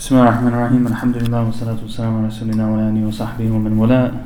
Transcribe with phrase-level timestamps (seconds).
[0.00, 0.86] Bismillahirrahmanirrahim.
[0.86, 4.24] Alhamdulillah wa salatu wa rasulina wa alihi wa sahbihi wa man wala.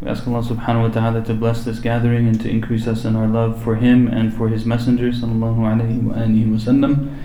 [0.00, 3.16] We ask Allah subhanahu wa ta'ala to bless this gathering and to increase us in
[3.16, 7.18] our love for Him and for His Messenger sallallahu alayhi wa alihi wasallam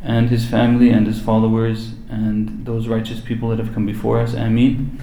[0.00, 4.32] and His family and His followers and those righteous people that have come before us.
[4.32, 4.98] Ameen.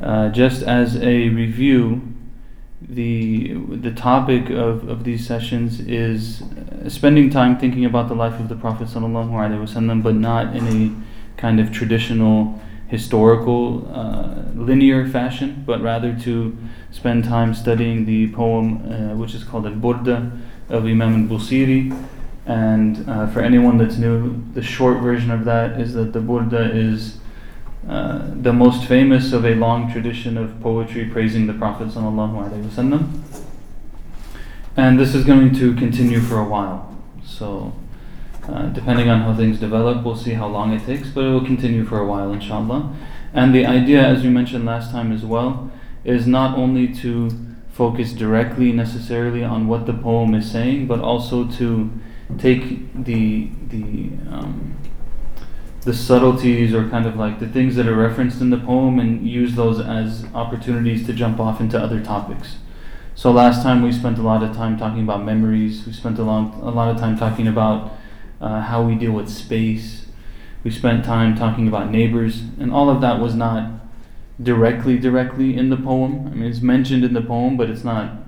[0.00, 2.00] Uh, just as a review
[2.88, 8.38] the the topic of, of these sessions is uh, spending time thinking about the life
[8.40, 15.62] of the Prophet wasallam, but not in a kind of traditional historical uh, linear fashion,
[15.66, 16.56] but rather to
[16.90, 20.30] spend time studying the poem uh, which is called Al Burda
[20.68, 21.90] of Imam al Busiri.
[22.44, 26.74] And uh, for anyone that's new, the short version of that is that the Burda
[26.74, 27.18] is
[27.88, 33.20] uh, the most famous of a long tradition of poetry praising the Prophet ﷺ.
[34.76, 36.96] And this is going to continue for a while.
[37.24, 37.72] So,
[38.48, 41.44] uh, depending on how things develop, we'll see how long it takes, but it will
[41.44, 42.94] continue for a while, inshallah.
[43.34, 45.70] And the idea, as we mentioned last time as well,
[46.04, 47.30] is not only to
[47.72, 51.90] focus directly necessarily on what the poem is saying, but also to
[52.38, 54.76] take the the um,
[55.82, 59.26] the subtleties or kind of like the things that are referenced in the poem and
[59.26, 62.56] use those as opportunities to jump off into other topics.
[63.14, 65.84] So last time we spent a lot of time talking about memories.
[65.84, 67.92] We spent a long a lot of time talking about
[68.40, 70.06] uh, how we deal with space.
[70.64, 73.70] We spent time talking about neighbors, and all of that was not
[74.40, 76.28] directly directly in the poem.
[76.28, 78.21] I mean, it's mentioned in the poem, but it's not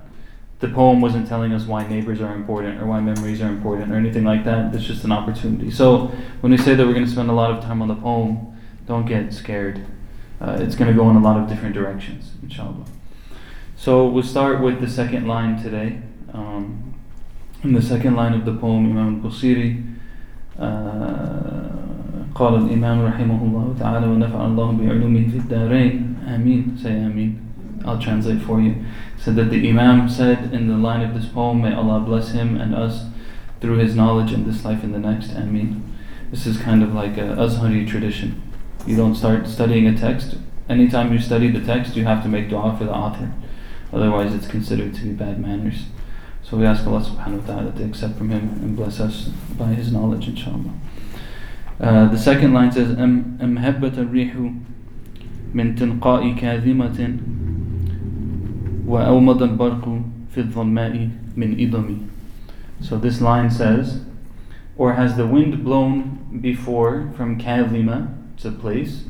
[0.60, 3.96] the poem wasn't telling us why neighbors are important or why memories are important or
[3.96, 4.74] anything like that.
[4.74, 5.70] It's just an opportunity.
[5.70, 7.94] So when we say that we're going to spend a lot of time on the
[7.94, 9.86] poem, don't get scared.
[10.40, 12.84] Uh, it's going to go in a lot of different directions, inshallah.
[13.76, 16.02] So we'll start with the second line today.
[16.34, 16.94] Um,
[17.62, 19.90] in the second line of the poem, Imam al-Busiri,
[22.34, 27.36] قال الإمام رحمه الله تعالى ونفع الله بعلومه في الدارين آمين say آمين
[27.85, 28.83] I'll translate for you.
[29.17, 32.59] Said that the Imam said in the line of this poem, May Allah bless him
[32.59, 33.05] and us
[33.61, 35.31] through his knowledge in this life and the next.
[35.31, 35.83] Ameen.
[36.31, 38.41] This is kind of like a Azhari tradition.
[38.85, 40.35] You don't start studying a text.
[40.67, 43.31] Anytime you study the text, you have to make dua for the author.
[43.93, 45.85] Otherwise, it's considered to be bad manners.
[46.43, 49.73] So we ask Allah subhanahu wa ta'ala to accept from him and bless us by
[49.73, 50.73] his knowledge, inshallah.
[51.79, 54.35] Uh, the second line says, أم هبت الريح
[55.53, 57.17] من تنقاء كاظمة
[58.86, 60.02] وأومض البرق
[60.34, 62.06] في الظلماء من إضمي
[62.80, 64.00] So this line says,
[64.76, 69.04] or has the wind blown before from Kadhima, it's a place,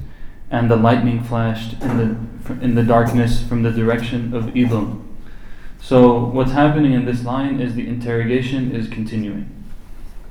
[0.50, 2.16] and the lightning flashed in the
[2.60, 5.06] in the darkness from the direction of Idom.
[5.81, 9.48] So what's happening in this line is the interrogation is continuing.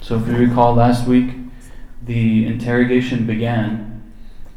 [0.01, 1.31] So if you recall last week,
[2.06, 4.03] the interrogation began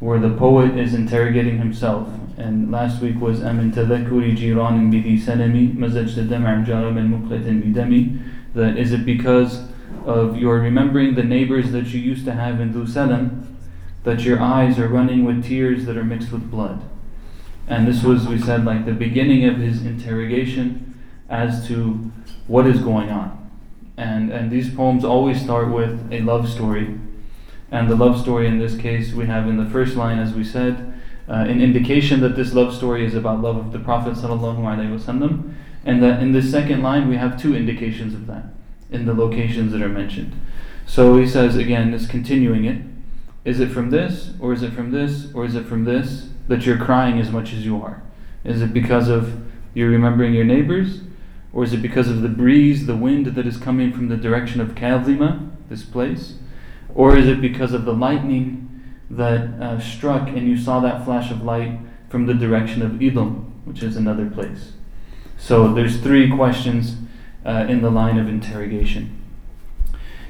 [0.00, 2.08] where the poet is interrogating himself.
[2.36, 8.18] And last week was أمن تذكر جيران بذي سلمي مزجت دمع جار من مقلة بدمي
[8.54, 9.62] that is it because
[10.04, 13.46] of your remembering the neighbors that you used to have in Dhusalam
[14.04, 16.82] that your eyes are running with tears that are mixed with blood.
[17.68, 20.98] And this was, we said, like the beginning of his interrogation
[21.30, 22.10] as to
[22.48, 23.50] what is going on.
[23.96, 26.98] And, and these poems always start with a love story
[27.72, 30.44] and the love story in this case, we have in the first line, as we
[30.44, 30.85] said,
[31.29, 35.53] uh, an indication that this love story is about love of the Prophet ﷺ,
[35.85, 38.45] and that in this second line we have two indications of that
[38.89, 40.39] in the locations that are mentioned.
[40.85, 42.81] So he says again, is continuing it.
[43.43, 46.65] Is it from this, or is it from this, or is it from this that
[46.65, 48.01] you're crying as much as you are?
[48.43, 51.01] Is it because of you're remembering your neighbors,
[51.53, 54.61] or is it because of the breeze, the wind that is coming from the direction
[54.61, 56.35] of Kadhima, this place?
[56.95, 58.76] Or is it because of the lightning
[59.09, 61.79] that uh, struck and you saw that flash of light
[62.09, 64.73] from the direction of Edom, which is another place?
[65.37, 66.95] So there's three questions
[67.45, 69.13] uh, in the line of interrogation.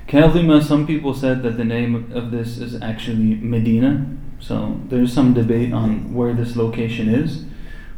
[0.08, 4.06] Kalima, some people said that the name of this is actually Medina.
[4.40, 7.44] So there's some debate on where this location is,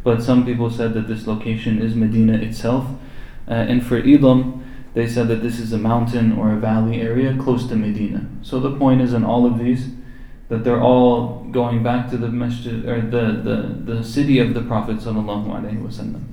[0.03, 2.87] but some people said that this location is Medina itself.
[3.47, 7.37] Uh, and for Edom, they said that this is a mountain or a valley area
[7.37, 8.27] close to Medina.
[8.41, 9.89] So the point is in all of these
[10.49, 14.61] that they're all going back to the masjid or the, the, the city of the
[14.61, 16.23] Prophet wasallam.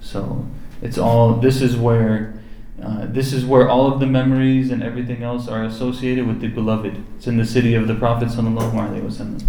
[0.00, 0.46] So
[0.80, 2.34] it's all this is where
[2.82, 6.48] uh, this is where all of the memories and everything else are associated with the
[6.48, 7.02] beloved.
[7.16, 9.42] It's in the city of the Prophet wasallam.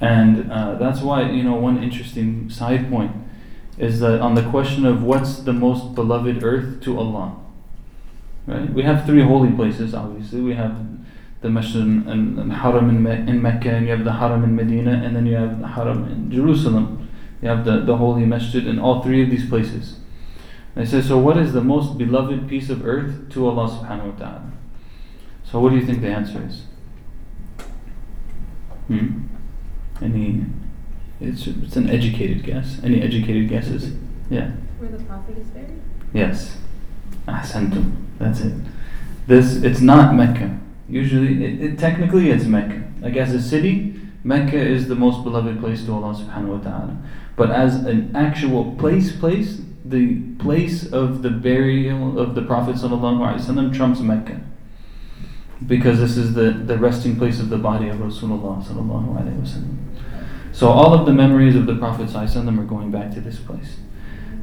[0.00, 3.12] And uh, that's why, you know, one interesting side point
[3.76, 7.36] is that on the question of what's the most beloved earth to Allah,
[8.46, 8.72] Right?
[8.72, 10.40] We have three holy places, obviously.
[10.40, 10.76] We have
[11.40, 14.54] the Masjid and, and Haram in, Me- in Mecca, and you have the Haram in
[14.54, 17.08] Medina, and then you have the Haram in Jerusalem.
[17.40, 19.96] You have the, the holy masjid in all three of these places.
[20.76, 24.12] And it says, so what is the most beloved piece of earth to Allah subhanahu
[24.12, 24.52] wa ta'ala?
[25.44, 26.62] So what do you think the answer is?
[28.86, 29.22] Hmm?
[30.02, 30.44] Any,
[31.20, 32.80] it's, it's an educated guess.
[32.84, 33.94] Any educated guesses?
[34.28, 34.50] Yeah.
[34.78, 35.80] Where the Prophet is buried?
[36.12, 36.58] Yes.
[37.26, 37.96] Ahsantum.
[38.18, 38.54] That's it.
[39.26, 40.58] This, it's not Mecca.
[40.90, 42.82] Usually, it, it, technically it's Mecca.
[43.00, 46.98] Like as a city, Mecca is the most beloved place to Allah subhanahu wa ta'ala.
[47.36, 53.74] But as an actual place, place, the place of the burial of the Prophet wasallam
[53.74, 54.40] trumps Mecca.
[55.64, 58.64] Because this is the, the resting place of the body of Rasulullah.
[60.52, 63.76] So all of the memories of the Prophet wasallam are going back to this place.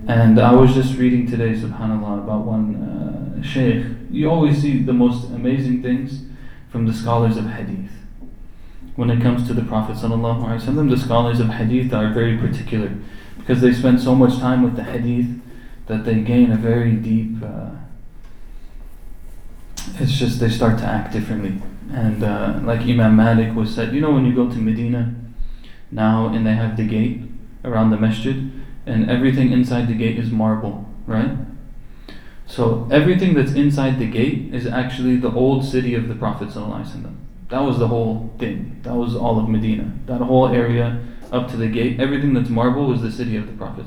[0.07, 3.85] And I was just reading today, subhanAllah, about one uh, sheikh.
[4.09, 6.21] You always see the most amazing things
[6.69, 7.91] from the scholars of hadith.
[8.95, 12.91] When it comes to the Prophet ﷺ, the scholars of hadith are very particular
[13.37, 15.39] because they spend so much time with the hadith
[15.85, 17.41] that they gain a very deep.
[17.43, 17.69] Uh,
[19.99, 21.61] it's just they start to act differently.
[21.91, 25.15] And uh, like Imam Malik was said, you know, when you go to Medina
[25.91, 27.21] now and they have the gate
[27.63, 28.51] around the masjid,
[28.85, 31.31] and everything inside the gate is marble, right?
[32.47, 36.49] So everything that's inside the gate is actually the old city of the Prophet.
[36.53, 38.79] That was the whole thing.
[38.83, 39.93] That was all of Medina.
[40.05, 43.53] That whole area up to the gate, everything that's marble was the city of the
[43.53, 43.85] Prophet.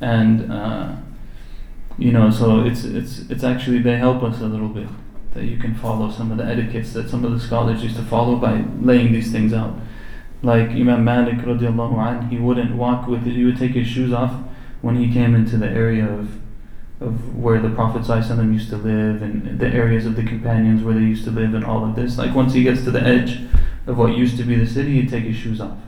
[0.00, 0.96] And uh,
[1.98, 4.88] you know, so it's it's it's actually they help us a little bit
[5.34, 8.02] that you can follow some of the etiquettes that some of the scholars used to
[8.02, 9.74] follow by laying these things out.
[10.42, 14.12] Like Imam Malik radiallahu anh, he wouldn't walk with it, he would take his shoes
[14.12, 14.32] off
[14.80, 16.40] when he came into the area of
[17.00, 18.06] of where the Prophet
[18.52, 21.64] used to live and the areas of the companions where they used to live and
[21.64, 22.16] all of this.
[22.16, 23.42] Like once he gets to the edge
[23.86, 25.78] of what used to be the city, he'd take his shoes off.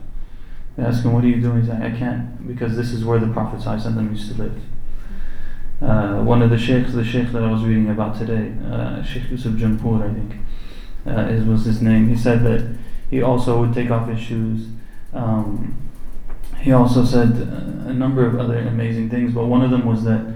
[0.77, 1.61] They ask him, What are you doing?
[1.61, 3.59] He's like, I can't, because this is where the Prophet
[4.11, 4.61] used to live.
[5.81, 9.31] Uh, one of the sheikhs, the sheikh that I was reading about today, uh, Sheikh
[9.31, 10.33] Yusuf Jampur, I think,
[11.07, 12.09] uh, is, was his name.
[12.09, 12.77] He said that
[13.09, 14.67] he also would take off his shoes.
[15.13, 15.89] Um,
[16.59, 20.35] he also said a number of other amazing things, but one of them was that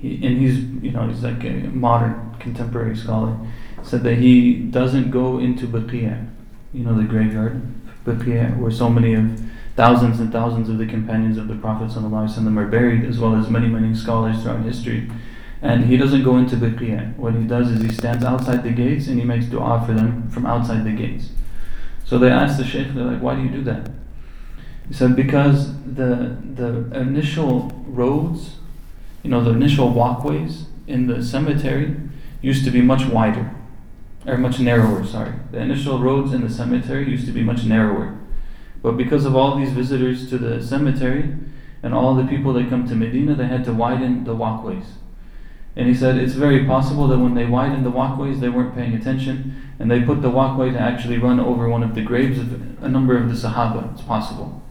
[0.00, 3.36] he, and he's you know he's like a modern contemporary scholar,
[3.82, 6.26] said that he doesn't go into Baqiya,
[6.72, 7.60] you know the graveyard,
[8.04, 9.40] Baqiya, where so many of
[9.76, 13.48] thousands and thousands of the companions of the Prophet ﷺ are buried, as well as
[13.48, 15.10] many many scholars throughout history.
[15.62, 17.16] And he doesn't go into Baqiya.
[17.16, 20.30] What he does is he stands outside the gates and he makes dua for them
[20.30, 21.28] from outside the gates.
[22.06, 23.90] So they asked the Shaykh, they're like, why do you do that?
[24.88, 28.56] He said, because the the initial roads
[29.22, 31.96] you know, the initial walkways in the cemetery
[32.42, 33.54] used to be much wider,
[34.26, 35.32] or much narrower, sorry.
[35.50, 38.18] The initial roads in the cemetery used to be much narrower.
[38.82, 41.34] But because of all these visitors to the cemetery
[41.82, 44.84] and all the people that come to Medina, they had to widen the walkways.
[45.76, 48.94] And he said it's very possible that when they widened the walkways, they weren't paying
[48.94, 52.52] attention, and they put the walkway to actually run over one of the graves of
[52.82, 53.92] a number of the Sahaba.
[53.92, 54.62] It's possible.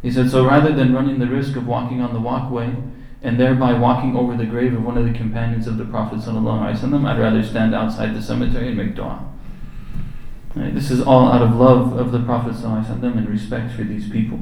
[0.00, 2.72] He said, so rather than running the risk of walking on the walkway,
[3.22, 7.06] and thereby walking over the grave of one of the companions of the Prophet ﷺ,
[7.06, 9.28] I'd rather stand outside the cemetery and make dua.
[10.54, 10.74] Right?
[10.74, 14.40] This is all out of love of the Prophet ﷺ and respect for these people.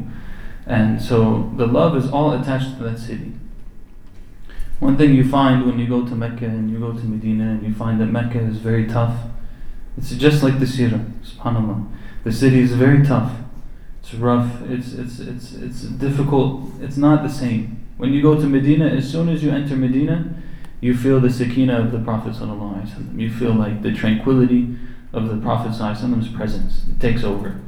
[0.66, 3.32] And so the love is all attached to that city.
[4.78, 7.66] One thing you find when you go to Mecca and you go to Medina and
[7.66, 9.16] you find that Mecca is very tough.
[9.96, 11.88] It's just like the Sirah, subhanAllah.
[12.24, 13.32] The city is very tough.
[14.02, 17.85] It's rough, it's, it's, it's, it's difficult, it's not the same.
[17.96, 20.34] When you go to Medina, as soon as you enter Medina,
[20.80, 22.36] you feel the sakina of the Prophet.
[23.16, 24.76] You feel like the tranquility
[25.12, 25.72] of the Prophet
[26.34, 26.84] presence.
[26.88, 27.60] It takes over.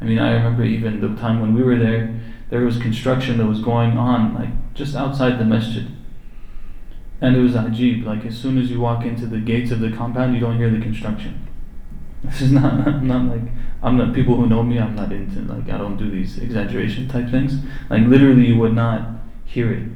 [0.00, 2.20] I mean, I remember even the time when we were there,
[2.50, 5.86] there was construction that was going on, like just outside the masjid.
[7.20, 9.90] And it was ajib, like as soon as you walk into the gates of the
[9.92, 11.48] compound, you don't hear the construction.
[12.24, 13.50] This is not, I'm not like,
[13.82, 17.08] I'm not, people who know me, I'm not into, like, I don't do these exaggeration
[17.08, 17.54] type things.
[17.90, 19.21] Like, literally, you would not
[19.52, 19.88] hear it.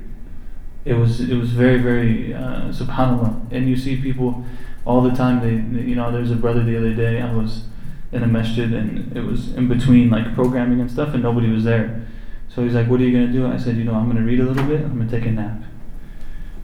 [0.84, 3.50] It was it was very very uh, subhanallah.
[3.50, 4.44] And you see people
[4.84, 5.40] all the time.
[5.40, 7.20] They, you know there's a brother the other day.
[7.20, 7.64] I was
[8.12, 11.64] in a masjid and it was in between like programming and stuff and nobody was
[11.64, 12.06] there.
[12.48, 14.40] So he's like, "What are you gonna do?" I said, "You know, I'm gonna read
[14.40, 14.82] a little bit.
[14.82, 15.62] I'm gonna take a nap."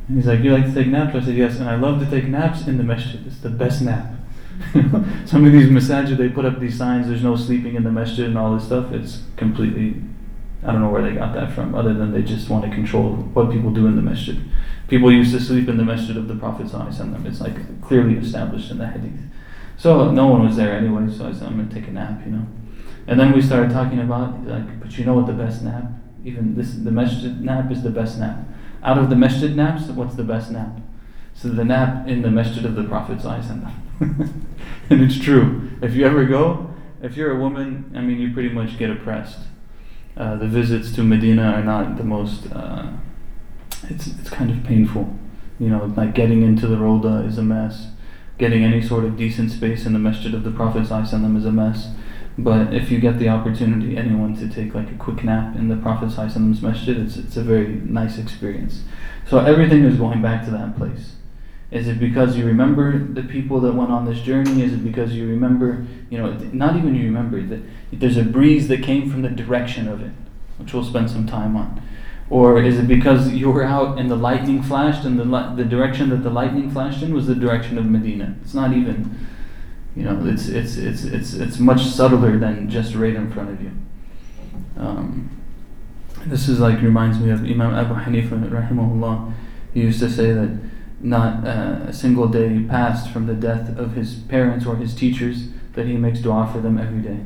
[0.09, 2.07] And he's like, "You like to take naps?" I said, "Yes." And I love to
[2.07, 3.27] take naps in the masjid.
[3.27, 4.15] It's the best nap.
[5.25, 7.09] Some of these masajid they put up these signs.
[7.09, 8.93] There's no sleeping in the masjid and all this stuff.
[8.93, 10.01] It's completely
[10.65, 13.17] I don't know where they got that from, other than they just want to control
[13.35, 14.39] what people do in the masjid.
[14.89, 16.67] People used to sleep in the masjid of the Prophet.
[17.27, 19.21] It's like clearly established in the hadith.
[19.77, 22.21] So no one was there anyway, so I said, I'm going to take a nap,
[22.25, 22.47] you know.
[23.07, 25.85] And then we started talking about, like, but you know what the best nap?
[26.25, 28.39] Even this, the masjid nap is the best nap.
[28.85, 30.79] Out of the masjid naps, what's the best nap?
[31.35, 33.25] So the nap in the masjid of the Prophet
[34.91, 35.71] and it's true.
[35.81, 39.39] If you ever go, if you're a woman, I mean, you pretty much get oppressed.
[40.17, 42.47] Uh, the visits to Medina are not the most.
[42.53, 42.93] Uh,
[43.89, 45.17] it's it's kind of painful.
[45.59, 47.89] You know, like getting into the Roda is a mess.
[48.39, 51.89] Getting any sort of decent space in the masjid of the Prophet is a mess.
[52.39, 55.77] But if you get the opportunity, anyone to take like a quick nap in the
[55.77, 56.11] Prophet
[56.63, 58.83] masjid, it's it's a very nice experience.
[59.29, 61.17] So everything is going back to that place.
[61.73, 64.63] Is it because you remember the people that went on this journey?
[64.63, 67.61] Is it because you remember, you know, not even you remember that
[67.91, 70.13] there's a breeze that came from the direction of it,
[70.59, 71.83] which we'll spend some time on.
[72.29, 75.25] Or is it because you were out and the lightning flashed and the,
[75.57, 78.37] the direction that the lightning flashed in was the direction of Medina?
[78.43, 79.27] It's not even,
[79.97, 83.63] you know, it's, it's, it's, it's, it's much subtler than just right in front of
[83.63, 83.73] you.
[84.77, 85.41] Um,
[86.27, 89.33] this is like reminds me of Imam Abu Hanifa, rahimahullah.
[89.73, 90.51] He used to say that
[91.03, 95.49] not uh, a single day passed from the death of his parents or his teachers
[95.75, 97.21] that he makes dua for them every day.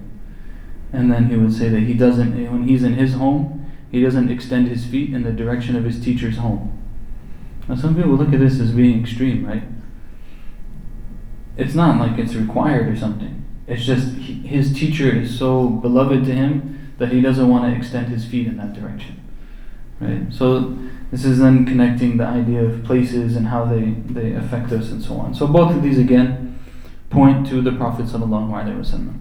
[0.93, 4.31] And then he would say that he doesn't, when he's in his home, he doesn't
[4.31, 6.73] extend his feet in the direction of his teacher's home.
[7.69, 9.65] Now, some people look at this as being extreme, right?
[11.57, 13.45] It's not like it's required or something.
[13.67, 18.09] It's just his teacher is so beloved to him that he doesn't want to extend
[18.09, 19.26] his feet in that direction.
[20.01, 20.33] Right?
[20.33, 20.77] So
[21.11, 25.03] this is then connecting the idea of places and how they, they affect us and
[25.03, 25.35] so on.
[25.35, 26.59] So both of these again
[27.11, 29.21] point to the Prophet ﷺ.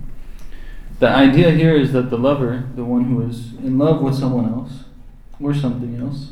[1.00, 4.46] The idea here is that the lover, the one who is in love with someone
[4.46, 4.86] else
[5.40, 6.32] or something else,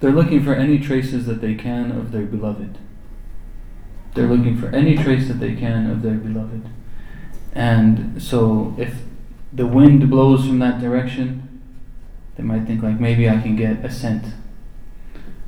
[0.00, 2.78] they're looking for any traces that they can of their beloved.
[4.14, 6.68] They're looking for any trace that they can of their beloved.
[7.54, 9.02] And so if
[9.52, 11.43] the wind blows from that direction,
[12.36, 14.24] they might think like maybe I can get a scent.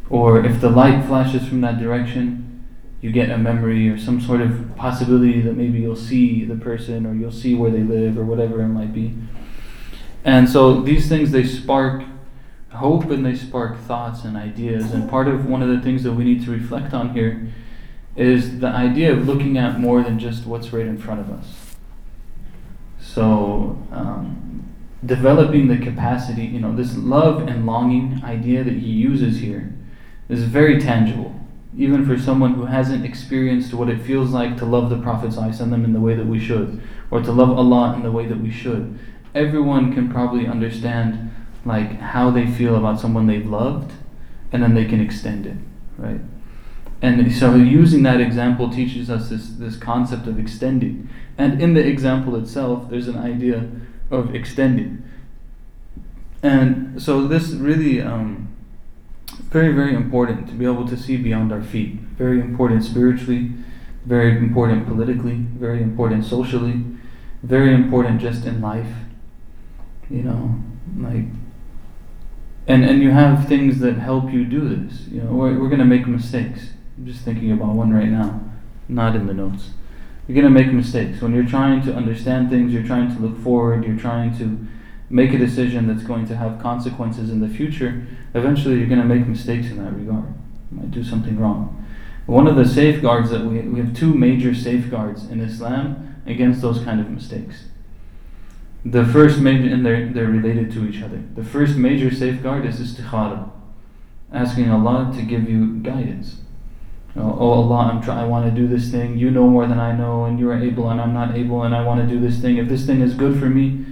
[0.09, 2.65] Or if the light flashes from that direction,
[3.01, 7.07] you get a memory or some sort of possibility that maybe you'll see the person
[7.07, 9.15] or you'll see where they live or whatever it might be.
[10.25, 12.03] And so these things they spark
[12.71, 14.93] hope and they spark thoughts and ideas.
[14.93, 17.53] And part of one of the things that we need to reflect on here
[18.15, 21.77] is the idea of looking at more than just what's right in front of us.
[23.01, 24.46] So um,
[25.05, 29.75] developing the capacity, you know, this love and longing idea that he uses here
[30.29, 31.35] is very tangible.
[31.77, 35.85] Even for someone who hasn't experienced what it feels like to love the Prophet them
[35.85, 38.51] in the way that we should, or to love Allah in the way that we
[38.51, 38.99] should.
[39.35, 41.31] Everyone can probably understand
[41.67, 43.93] like how they feel about someone they've loved,
[44.53, 45.57] and then they can extend it,
[45.99, 46.21] right?
[47.03, 51.11] And so using that example teaches us this, this concept of extending.
[51.37, 53.69] And in the example itself, there's an idea
[54.11, 55.03] of extending.
[56.43, 58.55] And so this really um,
[59.51, 61.95] very very important to be able to see beyond our feet.
[62.17, 63.53] Very important spiritually,
[64.05, 66.85] very important politically, very important socially,
[67.43, 68.93] very important just in life.
[70.09, 70.63] You know,
[70.99, 71.27] like
[72.69, 75.09] and and you have things that help you do this.
[75.09, 76.71] You know, we're, we're gonna make mistakes.
[76.97, 78.41] I'm just thinking about one right now,
[78.89, 79.71] not in the notes
[80.27, 81.21] you're going to make mistakes.
[81.21, 84.67] When you're trying to understand things, you're trying to look forward, you're trying to
[85.09, 89.07] make a decision that's going to have consequences in the future, eventually you're going to
[89.07, 90.35] make mistakes in that regard.
[90.73, 91.85] You might do something wrong.
[92.27, 96.83] One of the safeguards that we, we have two major safeguards in Islam against those
[96.83, 97.67] kind of mistakes.
[98.85, 101.23] The first major, and they're, they're related to each other.
[101.37, 103.51] The first major safeguard is istikhara,
[104.33, 106.39] asking Allah to give you guidance
[107.17, 109.19] oh Allah, I'm try- I want to do this thing.
[109.19, 111.75] You know more than I know, and you are able, and I'm not able, and
[111.75, 112.57] I want to do this thing.
[112.59, 113.85] If this thing is good for me,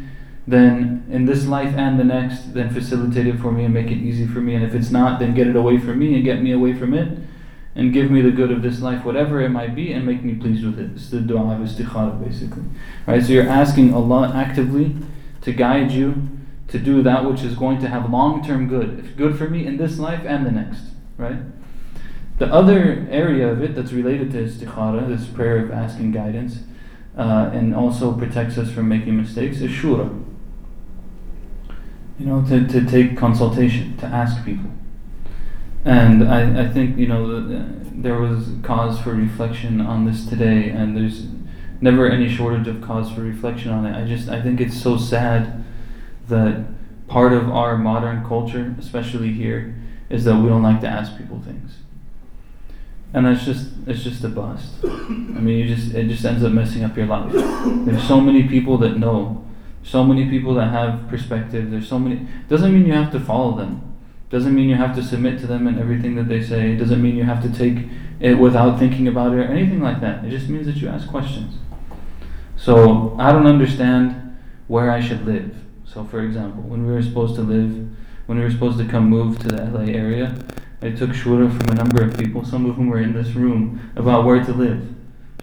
[0.46, 3.96] then in this life and the next, then facilitate it for me and make it
[3.96, 4.54] easy for me.
[4.54, 6.92] And if it's not, then get it away from me and get me away from
[6.92, 7.18] it,
[7.74, 10.34] and give me the good of this life, whatever it might be, and make me
[10.34, 10.90] pleased with it.
[10.94, 12.64] It's the dua of istikhara, basically.
[13.06, 13.22] Right.
[13.22, 14.96] So you're asking Allah actively
[15.42, 16.28] to guide you
[16.68, 19.76] to do that which is going to have long-term good, if good for me in
[19.76, 20.82] this life and the next.
[21.16, 21.38] Right.
[22.36, 26.58] The other area of it that's related to istikhara, this prayer of asking guidance,
[27.16, 30.22] uh, and also protects us from making mistakes, is shura.
[32.18, 34.70] You know, to, to take consultation, to ask people.
[35.84, 37.40] And I, I think, you know,
[37.92, 41.26] there was cause for reflection on this today, and there's
[41.80, 43.96] never any shortage of cause for reflection on it.
[43.96, 45.64] I just, I think it's so sad
[46.28, 46.64] that
[47.06, 49.76] part of our modern culture, especially here,
[50.08, 51.83] is that we don't like to ask people things
[53.14, 54.74] and that's just it's just a bust.
[54.84, 57.32] I mean, you just it just ends up messing up your life.
[57.32, 59.46] There's so many people that know,
[59.84, 61.70] so many people that have perspective.
[61.70, 62.26] There's so many.
[62.48, 63.92] Doesn't mean you have to follow them.
[64.30, 66.72] Doesn't mean you have to submit to them and everything that they say.
[66.72, 67.86] It doesn't mean you have to take
[68.18, 70.24] it without thinking about it or anything like that.
[70.24, 71.54] It just means that you ask questions.
[72.56, 75.54] So I don't understand where I should live.
[75.84, 77.88] So for example, when we were supposed to live,
[78.26, 80.34] when we were supposed to come move to the LA area,
[80.84, 83.90] I took shura from a number of people, some of whom were in this room,
[83.96, 84.94] about where to live.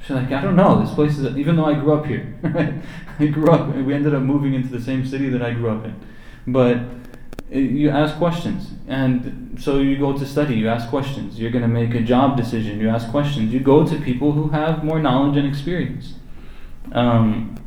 [0.02, 0.84] She's like, I don't know.
[0.84, 2.38] This place is, even though I grew up here?
[3.20, 5.84] I grew up, we ended up moving into the same city that I grew up
[5.86, 5.96] in.
[6.46, 6.80] But
[7.50, 8.72] you ask questions.
[8.88, 11.40] And so you go to study, you ask questions.
[11.40, 13.52] You're going to make a job decision, you ask questions.
[13.52, 16.14] You go to people who have more knowledge and experience.
[16.92, 17.58] Um,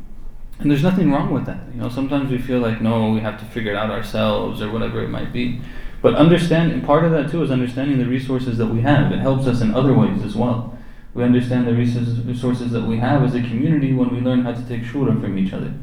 [0.59, 1.59] and there's nothing wrong with that.
[1.73, 4.71] You know, sometimes we feel like, no, we have to figure it out ourselves or
[4.71, 5.61] whatever it might be.
[6.05, 9.11] But understand, and part of that too is understanding the resources that we have.
[9.11, 10.77] It helps us in other ways as well.
[11.15, 14.61] We understand the resources that we have as a community when we learn how to
[14.67, 15.73] take shura from each other.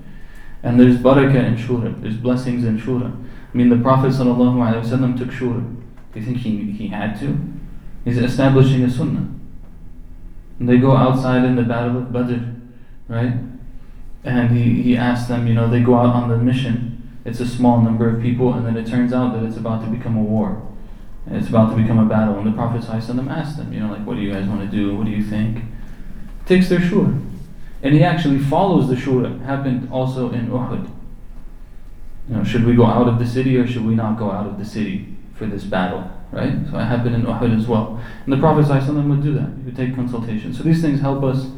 [0.62, 3.12] And there's barakah in shura, there's blessings in shura.
[3.12, 5.76] I mean, the Prophet ﷺ took shura.
[6.12, 7.36] Do you think he, he had to?
[8.04, 9.28] He's establishing a sunnah.
[10.60, 12.44] And they go outside in the battle of Badr,
[13.08, 13.34] right?
[14.22, 16.91] And he, he asked them, you know, they go out on the mission.
[17.24, 19.90] It's a small number of people, and then it turns out that it's about to
[19.90, 20.60] become a war.
[21.26, 22.36] And it's about to become a battle.
[22.38, 23.08] And the Prophet asked
[23.56, 24.96] them, you know, like, what do you guys want to do?
[24.96, 25.64] What do you think?
[26.46, 27.24] Takes their shura.
[27.82, 29.40] And he actually follows the shura.
[29.44, 30.90] Happened also in Uhud.
[32.28, 34.46] You know, should we go out of the city or should we not go out
[34.46, 36.10] of the city for this battle?
[36.32, 36.54] Right?
[36.70, 38.00] So it happened in Uhud as well.
[38.24, 39.50] And the Prophet ﷺ would do that.
[39.58, 40.54] He would take consultation.
[40.54, 41.48] So these things help us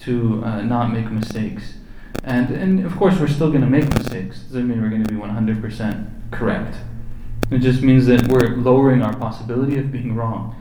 [0.00, 1.74] to uh, not make mistakes.
[2.24, 4.40] And, and of course, we're still going to make mistakes.
[4.40, 6.76] Doesn't mean we're going to be 100% correct.
[7.50, 10.56] It just means that we're lowering our possibility of being wrong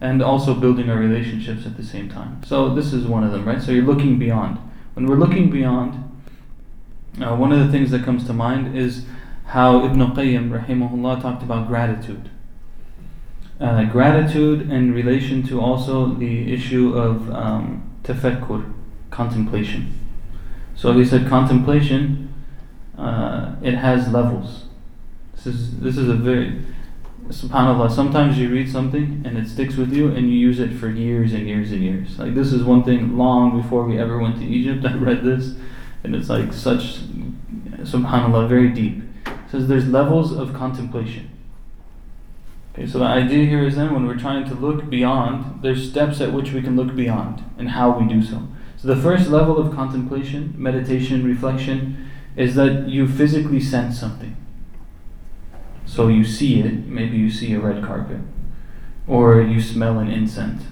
[0.00, 2.42] and also building our relationships at the same time.
[2.44, 3.62] So this is one of them, right?
[3.62, 4.58] So you're looking beyond.
[4.94, 5.94] When we're looking beyond,
[7.20, 9.06] uh, one of the things that comes to mind is
[9.46, 12.30] how Ibn Qayyim rahimahullah talked about gratitude.
[13.60, 18.72] Uh, gratitude in relation to also the issue of um, tafakkur,
[19.10, 20.03] contemplation.
[20.76, 22.32] So he said contemplation,
[22.98, 24.64] uh, it has levels.
[25.34, 26.62] This is this is a very
[27.28, 30.90] subhanallah sometimes you read something and it sticks with you and you use it for
[30.90, 34.36] years and years and years like this is one thing long before we ever went
[34.36, 35.54] to egypt i read this
[36.04, 36.98] and it's like such,
[37.80, 39.02] subhanAllah, very deep.
[39.26, 41.30] It says there's levels of contemplation.
[42.74, 46.20] Okay, so the idea here is then when we're trying to look beyond, there's steps
[46.20, 48.46] at which we can look beyond and how we do so.
[48.84, 54.36] So the first level of contemplation, meditation, reflection, is that you physically sense something.
[55.86, 58.18] So you see it, maybe you see a red carpet,
[59.08, 60.64] or you smell an incense,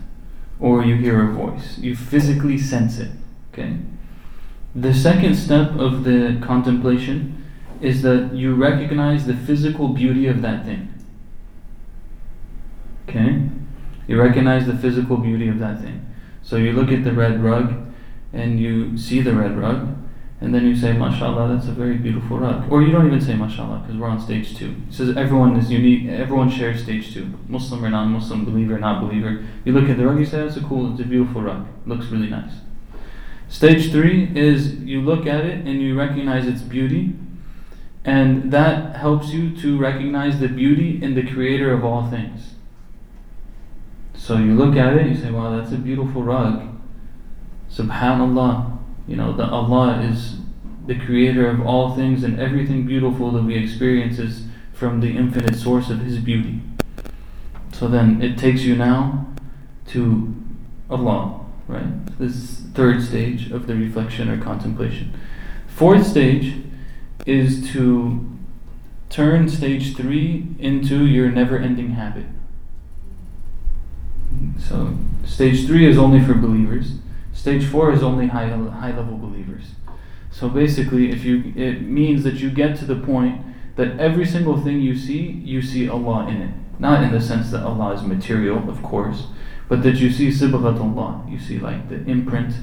[0.60, 1.78] or you hear a voice.
[1.78, 3.12] You physically sense it.
[3.50, 3.78] Okay?
[4.74, 7.42] The second step of the contemplation
[7.80, 10.92] is that you recognize the physical beauty of that thing.
[13.08, 13.48] Okay?
[14.06, 16.06] You recognize the physical beauty of that thing.
[16.42, 17.88] So you look at the red rug
[18.32, 19.96] and you see the red rug,
[20.40, 22.70] and then you say, MashaAllah, that's a very beautiful rug.
[22.70, 24.74] Or you don't even say MashaAllah because we're on stage two.
[24.88, 27.32] It says everyone is unique, everyone shares stage two.
[27.46, 29.44] Muslim or non Muslim, believer or not believer.
[29.64, 31.66] You look at the rug, you say, that's a cool, it's a beautiful rug.
[31.86, 32.54] Looks really nice.
[33.48, 37.14] Stage three is you look at it and you recognize its beauty,
[38.04, 42.54] and that helps you to recognize the beauty in the creator of all things.
[44.14, 46.71] So you look at it, you say, wow, that's a beautiful rug.
[47.72, 48.78] Subhanallah.
[49.08, 50.36] You know, that Allah is
[50.86, 55.56] the creator of all things and everything beautiful that we experience is from the infinite
[55.56, 56.60] source of His beauty.
[57.72, 59.26] So then it takes you now
[59.88, 60.34] to
[60.88, 62.18] Allah right?
[62.18, 65.18] This third stage of the reflection or contemplation.
[65.66, 66.56] Fourth stage
[67.26, 68.28] is to
[69.08, 72.26] turn stage three into your never ending habit.
[74.58, 76.94] So, stage three is only for believers,
[77.32, 79.72] stage four is only high, high level believers.
[80.30, 83.44] So, basically, if you, it means that you get to the point
[83.76, 86.54] that every single thing you see, you see Allah in it.
[86.78, 89.26] Not in the sense that Allah is material, of course,
[89.68, 92.54] but that you see Allah, you see like the imprint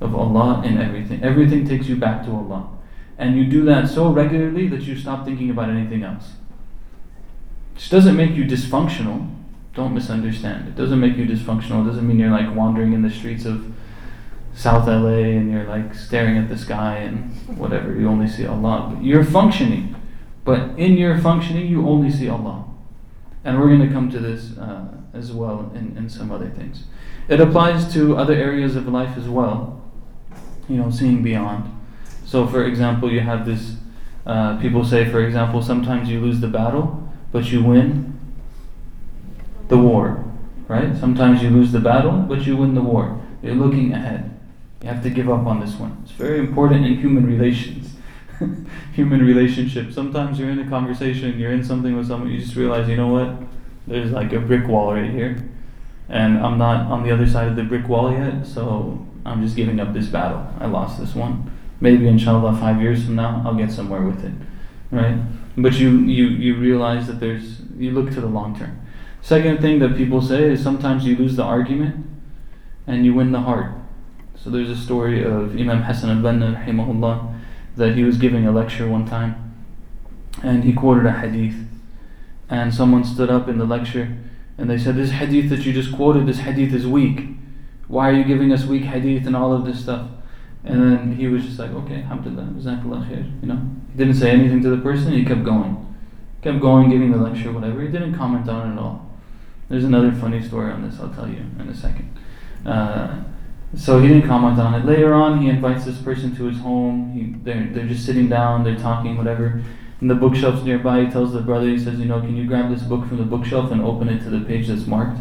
[0.00, 1.22] of Allah in everything.
[1.22, 2.68] Everything takes you back to Allah.
[3.18, 6.32] And you do that so regularly that you stop thinking about anything else.
[7.74, 9.30] This doesn't make you dysfunctional.
[9.74, 10.68] Don't misunderstand.
[10.68, 11.82] It doesn't make you dysfunctional.
[11.82, 13.72] It doesn't mean you're like wandering in the streets of
[14.54, 17.94] South LA and you're like staring at the sky and whatever.
[17.94, 18.92] You only see Allah.
[18.94, 19.96] But You're functioning.
[20.44, 22.64] But in your functioning, you only see Allah.
[23.44, 24.56] And we're going to come to this.
[24.58, 26.84] Uh, as well in, in some other things.
[27.28, 29.82] It applies to other areas of life as well,
[30.68, 31.70] you know, seeing beyond.
[32.24, 33.76] So, for example, you have this,
[34.26, 38.18] uh, people say, for example, sometimes you lose the battle, but you win
[39.68, 40.24] the war,
[40.68, 40.96] right?
[40.96, 43.20] Sometimes you lose the battle, but you win the war.
[43.42, 44.38] You're looking ahead.
[44.82, 46.00] You have to give up on this one.
[46.02, 47.94] It's very important in human relations.
[48.94, 49.94] human relationships.
[49.94, 53.08] Sometimes you're in a conversation, you're in something with someone, you just realize, you know
[53.08, 53.36] what?
[53.86, 55.48] There's like a brick wall right here.
[56.08, 59.54] And I'm not on the other side of the brick wall yet, so I'm just
[59.54, 60.46] giving up this battle.
[60.58, 61.50] I lost this one.
[61.80, 64.32] Maybe inshallah five years from now I'll get somewhere with it.
[64.90, 65.18] Right?
[65.56, 68.80] But you, you, you realize that there's you look to the long term.
[69.22, 72.06] Second thing that people say is sometimes you lose the argument
[72.86, 73.72] and you win the heart.
[74.42, 77.40] So there's a story of Imam Hassan al-Banna rahimahullah
[77.76, 79.54] that he was giving a lecture one time
[80.42, 81.56] and he quoted a hadith.
[82.48, 84.16] And someone stood up in the lecture
[84.56, 87.28] and they said this hadith that you just quoted this hadith is weak.
[87.86, 90.08] Why are you giving us weak hadith and all of this stuff?
[90.64, 93.60] And then he was just like okay alhamdulillah khair you know?
[93.92, 95.86] He didn't say anything to the person he kept going.
[96.40, 97.82] Kept going giving the lecture whatever.
[97.82, 99.06] He didn't comment on it at all.
[99.68, 102.18] There's another funny story on this I'll tell you in a second.
[102.64, 103.22] Uh,
[103.76, 104.84] so he didn't comment on it.
[104.84, 107.12] Later on, he invites this person to his home.
[107.12, 109.62] He, they're, they're just sitting down, they're talking, whatever.
[110.00, 112.70] In the bookshelves nearby, he tells the brother, he says, You know, can you grab
[112.70, 115.20] this book from the bookshelf and open it to the page that's marked?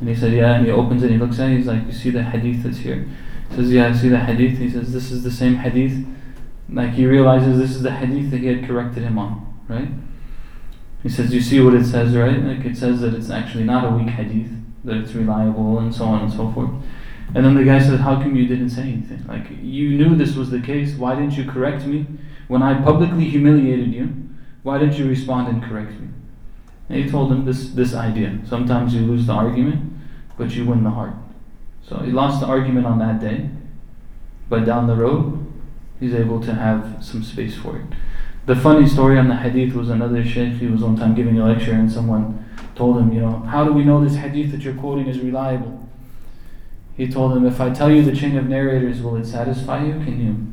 [0.00, 0.56] And he said, Yeah.
[0.56, 2.78] And he opens it, he looks at it, he's like, You see the hadith that's
[2.78, 3.08] here?
[3.50, 4.58] He says, Yeah, I see the hadith.
[4.58, 6.04] He says, This is the same hadith.
[6.68, 9.88] Like he realizes this is the hadith that he had corrected him on, right?
[11.02, 12.42] He says, You see what it says, right?
[12.42, 14.50] Like it says that it's actually not a weak hadith,
[14.84, 16.70] that it's reliable, and so on and so forth.
[17.34, 19.24] And then the guy said, How come you didn't say anything?
[19.26, 20.94] Like, you knew this was the case.
[20.94, 22.06] Why didn't you correct me?
[22.48, 24.12] When I publicly humiliated you,
[24.62, 26.08] why didn't you respond and correct me?
[26.88, 28.38] And he told him this, this idea.
[28.46, 29.92] Sometimes you lose the argument,
[30.38, 31.14] but you win the heart.
[31.82, 33.48] So he lost the argument on that day,
[34.48, 35.52] but down the road,
[36.00, 37.84] he's able to have some space for it.
[38.46, 41.46] The funny story on the hadith was another sheikh, he was one time giving a
[41.46, 42.44] lecture, and someone
[42.76, 45.85] told him, You know, how do we know this hadith that you're quoting is reliable?
[46.96, 49.94] He told him, If I tell you the chain of narrators, will it satisfy you?
[49.94, 50.52] Can you?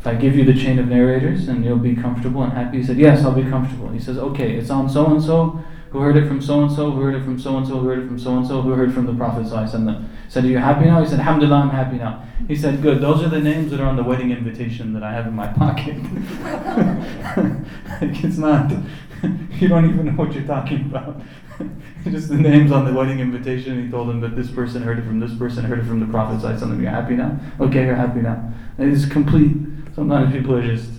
[0.00, 2.78] If I give you the chain of narrators and you'll be comfortable and happy?
[2.78, 3.90] He said, Yes, I'll be comfortable.
[3.90, 6.90] He says, Okay, it's on so and so, who heard it from so and so,
[6.90, 8.70] who heard it from so and so, who heard it from so and so, who
[8.70, 9.52] heard from the Prophet.
[9.52, 11.00] I said, Are you happy now?
[11.00, 12.24] He said, Alhamdulillah, I'm happy now.
[12.48, 15.12] He said, Good, those are the names that are on the wedding invitation that I
[15.12, 15.96] have in my pocket.
[18.00, 18.70] like, it's not,
[19.60, 21.20] you don't even know what you're talking about.
[22.04, 23.84] just the names on the wedding invitation.
[23.84, 26.06] He told them that this person heard it from this person, heard it from the
[26.06, 26.40] prophet.
[26.40, 27.38] Them, You're happy now?
[27.60, 28.52] Okay, you're happy now.
[28.78, 29.56] And it's complete.
[29.94, 30.90] Sometimes people are just,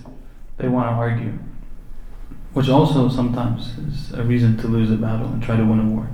[0.57, 1.37] they want to argue.
[2.53, 5.83] Which also sometimes is a reason to lose a battle and try to win a
[5.83, 6.09] war.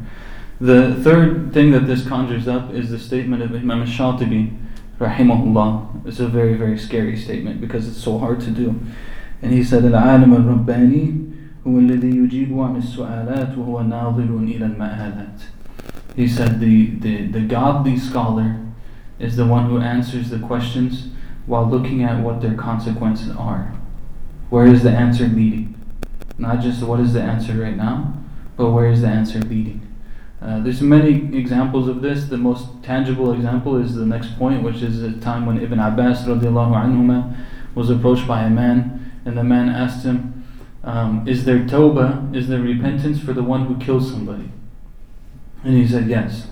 [0.60, 4.58] The third thing that this conjures up is the statement of Imam Shatibi,
[5.00, 6.06] rahimahullah.
[6.06, 8.80] It's a very, very scary statement because it's so hard to do.
[9.42, 11.33] And he said, Al-alim al-rabbani
[11.67, 15.41] هو الذي يجيب عن السؤالات وهو ناظر إلى المآلات.
[16.17, 18.57] He said the, the, the godly scholar
[19.19, 21.09] is the one who answers the questions
[21.47, 23.73] while looking at what their consequences are.
[24.51, 25.75] Where is the answer leading?
[26.39, 28.15] Not just what is the answer right now,
[28.57, 29.81] but where is the answer leading?
[30.41, 32.27] Uh, there's many examples of this.
[32.27, 36.23] The most tangible example is the next point, which is a time when Ibn Abbas
[36.23, 37.37] anhuma,
[37.75, 40.42] was approached by a man, and the man asked him,
[40.84, 44.50] um, Is there tawbah, is there repentance for the one who kills somebody?
[45.64, 46.48] And he said, Yes.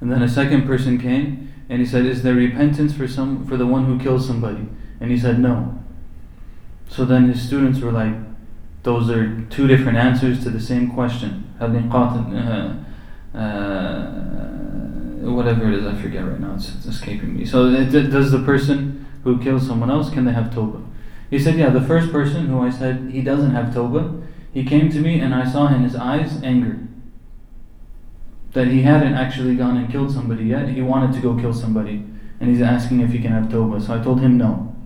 [0.00, 3.56] And then a second person came and he said, Is there repentance for some for
[3.56, 4.68] the one who kills somebody?
[5.00, 5.80] And he said, No.
[6.88, 8.14] So then his students were like,
[8.84, 11.52] Those are two different answers to the same question.
[11.60, 11.64] Uh,
[13.34, 14.24] uh,
[15.32, 17.44] whatever it is, I forget right now, it's, it's escaping me.
[17.44, 20.84] So, does the person who kills someone else, can they have tawbah?
[21.34, 24.88] He said, Yeah, the first person who I said he doesn't have Tawbah, he came
[24.90, 26.78] to me and I saw in his eyes anger.
[28.52, 30.68] That he hadn't actually gone and killed somebody yet.
[30.68, 32.04] He wanted to go kill somebody.
[32.38, 33.84] And he's asking if he can have Tawbah.
[33.84, 34.76] So I told him no.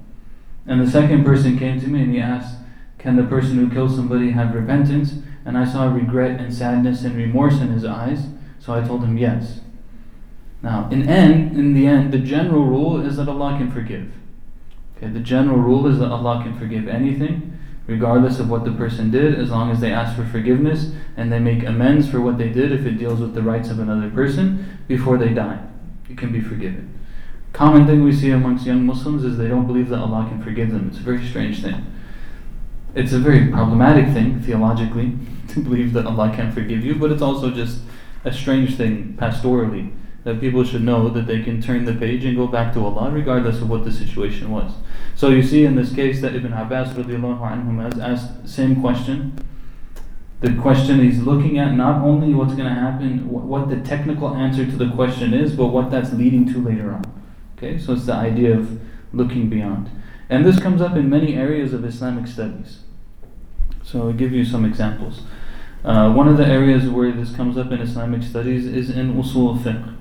[0.64, 2.56] And the second person came to me and he asked,
[2.96, 5.16] Can the person who kills somebody have repentance?
[5.44, 8.24] And I saw regret and sadness and remorse in his eyes.
[8.58, 9.60] So I told him yes.
[10.62, 14.10] Now, in end, in the end, the general rule is that Allah can forgive.
[14.98, 17.56] Okay, the general rule is that Allah can forgive anything,
[17.86, 21.38] regardless of what the person did, as long as they ask for forgiveness and they
[21.38, 24.78] make amends for what they did if it deals with the rights of another person
[24.88, 25.60] before they die.
[26.10, 26.92] It can be forgiven.
[27.52, 30.72] Common thing we see amongst young Muslims is they don't believe that Allah can forgive
[30.72, 30.88] them.
[30.88, 31.86] It's a very strange thing.
[32.94, 35.16] It's a very problematic thing theologically
[35.48, 37.82] to believe that Allah can forgive you, but it's also just
[38.24, 39.92] a strange thing pastorally
[40.24, 43.10] that people should know that they can turn the page and go back to Allah
[43.10, 44.72] regardless of what the situation was.
[45.18, 49.36] So you see in this case that Ibn Abbas has asked the same question.
[50.42, 54.64] The question he's looking at not only what's going to happen, what the technical answer
[54.64, 57.04] to the question is, but what that's leading to later on.
[57.56, 58.80] Okay, so it's the idea of
[59.12, 59.90] looking beyond.
[60.30, 62.84] And this comes up in many areas of Islamic studies.
[63.82, 65.22] So I'll give you some examples.
[65.84, 69.56] Uh, one of the areas where this comes up in Islamic studies is in usul
[69.56, 69.96] al-fiqh.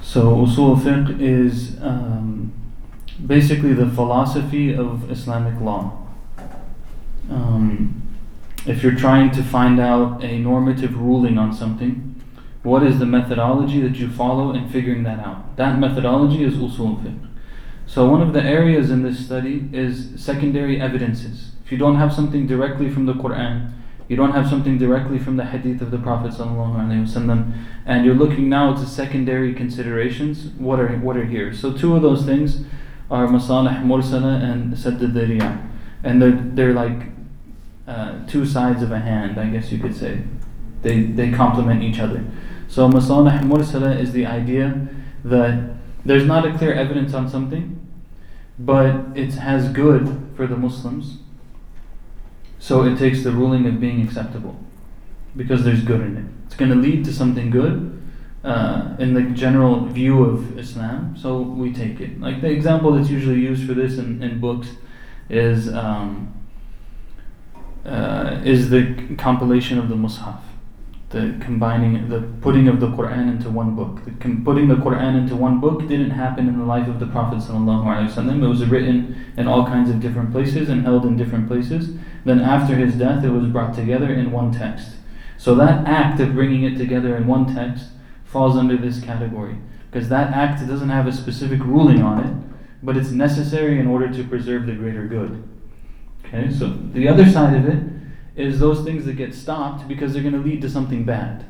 [0.00, 2.54] So usul al-fiqh is um,
[3.26, 6.06] basically the philosophy of Islamic law.
[7.30, 8.02] Um,
[8.66, 12.14] if you're trying to find out a normative ruling on something,
[12.62, 15.56] what is the methodology that you follow in figuring that out?
[15.56, 17.26] That methodology is usul fiqh.
[17.86, 21.52] So one of the areas in this study is secondary evidences.
[21.64, 23.72] If you don't have something directly from the Quran,
[24.08, 26.34] you don't have something directly from the hadith of the Prophet
[27.86, 31.52] and you're looking now to secondary considerations, what are what are here?
[31.54, 32.64] So two of those things
[33.10, 35.58] are masalih mursala and sadd al
[36.04, 37.02] And they're they're like
[37.86, 40.22] uh, two sides of a hand, I guess you could say.
[40.82, 42.24] They they complement each other.
[42.68, 44.88] So masalih mursala is the idea
[45.24, 47.80] that there's not a clear evidence on something,
[48.58, 51.18] but it has good for the Muslims.
[52.58, 54.58] So it takes the ruling of being acceptable
[55.36, 56.24] because there's good in it.
[56.46, 57.97] It's going to lead to something good
[58.48, 62.20] uh, in the general view of Islam, so we take it.
[62.20, 64.68] Like the example that's usually used for this in, in books
[65.28, 66.34] is um,
[67.84, 70.40] uh, is the compilation of the Mus'haf
[71.10, 74.04] the combining, the putting of the Quran into one book.
[74.04, 77.06] The com- putting the Quran into one book didn't happen in the life of the
[77.06, 77.36] Prophet.
[77.38, 81.96] It was written in all kinds of different places and held in different places.
[82.24, 84.96] Then after his death, it was brought together in one text.
[85.38, 87.86] So that act of bringing it together in one text
[88.28, 89.56] falls under this category
[89.90, 94.12] because that act doesn't have a specific ruling on it, but it's necessary in order
[94.12, 95.48] to preserve the greater good.
[96.24, 97.82] Okay, so the other side of it
[98.36, 101.46] is those things that get stopped because they're going to lead to something bad.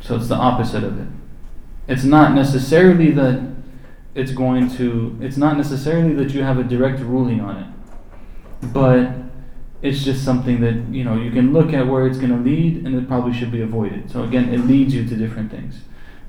[0.00, 1.08] So it's the opposite of it.
[1.86, 3.54] It's not necessarily that
[4.14, 9.10] it's going to, it's not necessarily that you have a direct ruling on it, but
[9.82, 12.86] it's just something that, you know, you can look at where it's going to lead
[12.86, 14.10] and it probably should be avoided.
[14.10, 15.80] So again, it leads you to different things.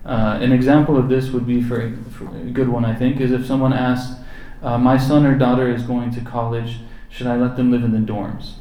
[0.04, 3.32] Uh, an example of this would be for, for, a good one, I think, is
[3.32, 4.20] if someone asks,
[4.64, 7.92] uh, My son or daughter is going to college, should I let them live in
[7.92, 8.56] the dorms?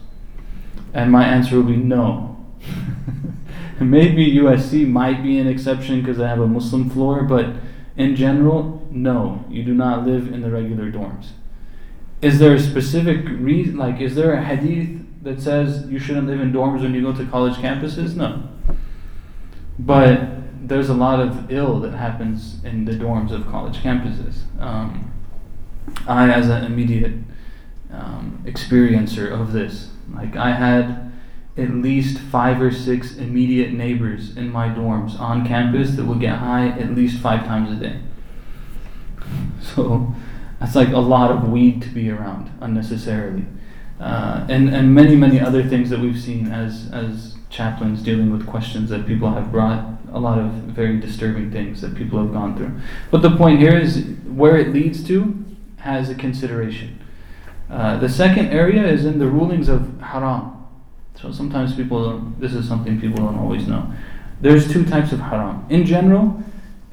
[0.93, 2.45] And my answer would be no.
[3.81, 7.47] Maybe USC might be an exception because i have a Muslim floor, but
[7.97, 11.31] in general, no, you do not live in the regular dorms.
[12.23, 16.41] Is there a specific reason, like, is there a hadith that says you shouldn't live
[16.41, 18.15] in dorms when you go to college campuses?
[18.15, 18.49] No.
[19.79, 24.43] But there's a lot of ill that happens in the dorms of college campuses.
[24.61, 25.13] Um,
[26.07, 27.15] I, as an immediate
[27.91, 31.13] um, experiencer of this, like I had
[31.57, 36.39] at least five or six immediate neighbors in my dorms on campus that would get
[36.39, 38.01] high at least five times a day.
[39.61, 40.15] So
[40.63, 43.45] that's like a lot of weed to be around unnecessarily.
[43.99, 48.47] Uh, and, and many, many other things that we've seen as, as chaplains dealing with
[48.47, 52.57] questions that people have brought, a lot of very disturbing things that people have gone
[52.57, 52.71] through.
[53.11, 55.45] But the point here is where it leads to
[55.79, 57.01] has a consideration.
[57.69, 60.65] Uh, the second area is in the rulings of haram.
[61.21, 63.93] So sometimes people, this is something people don't always know.
[64.41, 65.67] There's two types of haram.
[65.71, 66.41] In general,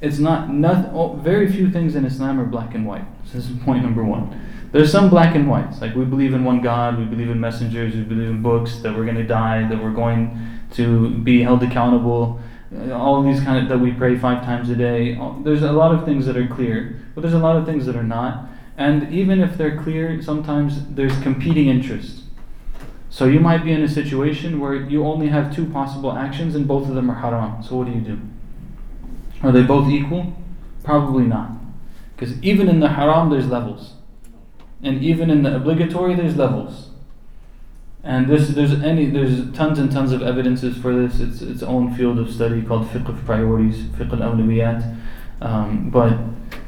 [0.01, 3.05] it's not, not oh, very few things in Islam are black and white.
[3.23, 4.39] This is point number one.
[4.71, 5.81] There's some black and whites.
[5.81, 8.95] Like we believe in one God, we believe in messengers, we believe in books, that
[8.95, 12.39] we're going to die, that we're going to be held accountable.
[12.75, 15.19] Uh, all these kind of that we pray five times a day.
[15.43, 17.95] There's a lot of things that are clear, but there's a lot of things that
[17.95, 18.47] are not.
[18.77, 22.23] And even if they're clear, sometimes there's competing interests.
[23.09, 26.67] So you might be in a situation where you only have two possible actions and
[26.67, 27.63] both of them are haram.
[27.63, 28.19] So what do you do?
[29.41, 30.33] Are they both equal?
[30.83, 31.51] Probably not.
[32.15, 33.93] Because even in the haram, there's levels.
[34.83, 36.89] And even in the obligatory, there's levels.
[38.03, 41.19] And this, there's any, there's tons and tons of evidences for this.
[41.19, 44.97] It's its own field of study called fiqh of priorities, fiqh al-awlawiyat.
[45.41, 46.17] Um, but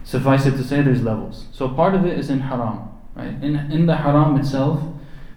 [0.04, 1.46] Suffice it to say, there's levels.
[1.52, 3.34] So part of it is in haram, right?
[3.42, 4.82] In in the haram itself,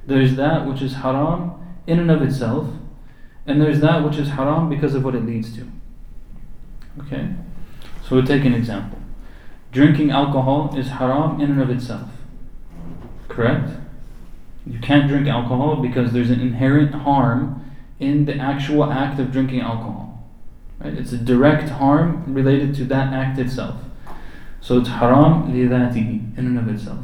[0.07, 1.53] there's that which is haram
[1.87, 2.68] in and of itself,
[3.47, 5.70] and there's that which is haram because of what it leads to.
[7.02, 7.30] Okay,
[8.04, 9.00] so we'll take an example.
[9.72, 12.10] Drinking alcohol is haram in and of itself.
[13.28, 13.69] Correct?
[14.65, 17.63] You can't drink alcohol because there's an inherent harm
[18.00, 20.28] in the actual act of drinking alcohol.
[20.80, 20.93] Right?
[20.93, 23.76] It's a direct harm related to that act itself.
[24.62, 27.00] So it's haram لذاته in and of itself.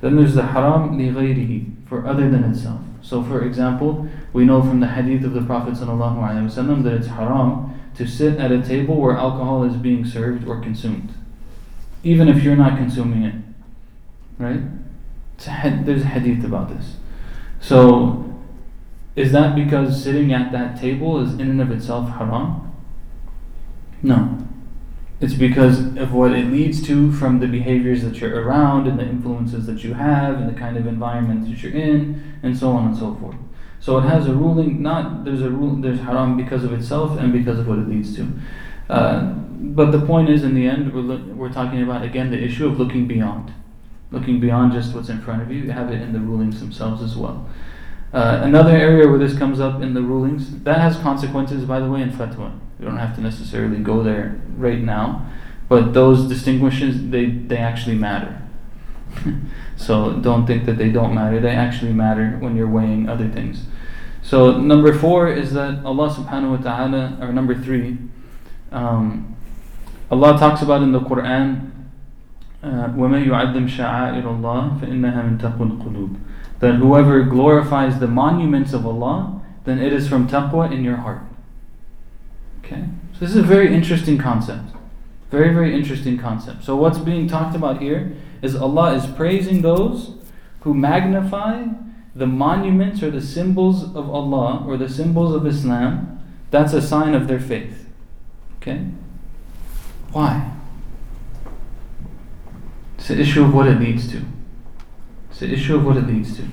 [0.00, 2.80] Then there's the haram لغيره for other than itself.
[3.02, 7.74] So for example, we know from the hadith of the Prophet ﷺ that it's haram
[7.95, 11.13] to sit at a table where alcohol is being served or consumed.
[12.03, 13.35] Even if you're not consuming it.
[14.37, 14.61] Right?
[15.47, 16.97] A, there's a hadith about this.
[17.59, 18.25] So
[19.15, 22.73] is that because sitting at that table is in and of itself haram?
[24.03, 24.45] No.
[25.21, 29.05] It's because of what it leads to from the behaviors that you're around and the
[29.05, 32.87] influences that you have and the kind of environment that you're in and so on
[32.87, 33.37] and so forth.
[33.85, 37.31] So it has a ruling, not there's a rule, there's haram because of itself and
[37.31, 38.27] because of what it leads to.
[38.89, 39.33] Uh,
[39.77, 42.79] but the point is, in the end, we're, we're talking about again the issue of
[42.79, 43.53] looking beyond,
[44.09, 45.65] looking beyond just what's in front of you.
[45.65, 47.47] You have it in the rulings themselves as well.
[48.11, 51.87] Uh, another area where this comes up in the rulings, that has consequences, by the
[51.87, 52.57] way, in fatwa.
[52.79, 55.31] You don't have to necessarily go there right now,
[55.69, 58.41] but those distinctions, they, they actually matter.
[59.77, 61.39] so don't think that they don't matter.
[61.39, 63.65] They actually matter when you're weighing other things.
[64.25, 67.99] So number four is that Allah subhanahu wa ta'ala, or number three,
[68.71, 69.37] um,
[70.09, 71.69] Allah talks about in the Quran,
[72.63, 76.19] uh, وَمَن يُعَظِّمْ شَعَائِرَ اللَّهِ فَإِنَّهَا مِن تَقْوَى الْقُلُوبِ
[76.59, 81.21] That whoever glorifies the monuments of Allah, then it is from taqwa in your heart.
[82.63, 82.85] Okay?
[83.13, 84.71] So this is a very interesting concept.
[85.29, 86.63] Very, very interesting concept.
[86.63, 90.15] So what's being talked about here is Allah is praising those
[90.61, 91.65] who magnify
[92.15, 96.23] the monuments or the symbols of Allah or the symbols of Islam.
[96.49, 97.89] That's a sign of their faith.
[98.57, 98.85] Okay?
[100.13, 100.53] Why?
[102.97, 104.23] It's the issue of what it leads to.
[105.29, 106.47] It's the issue of what it leads to.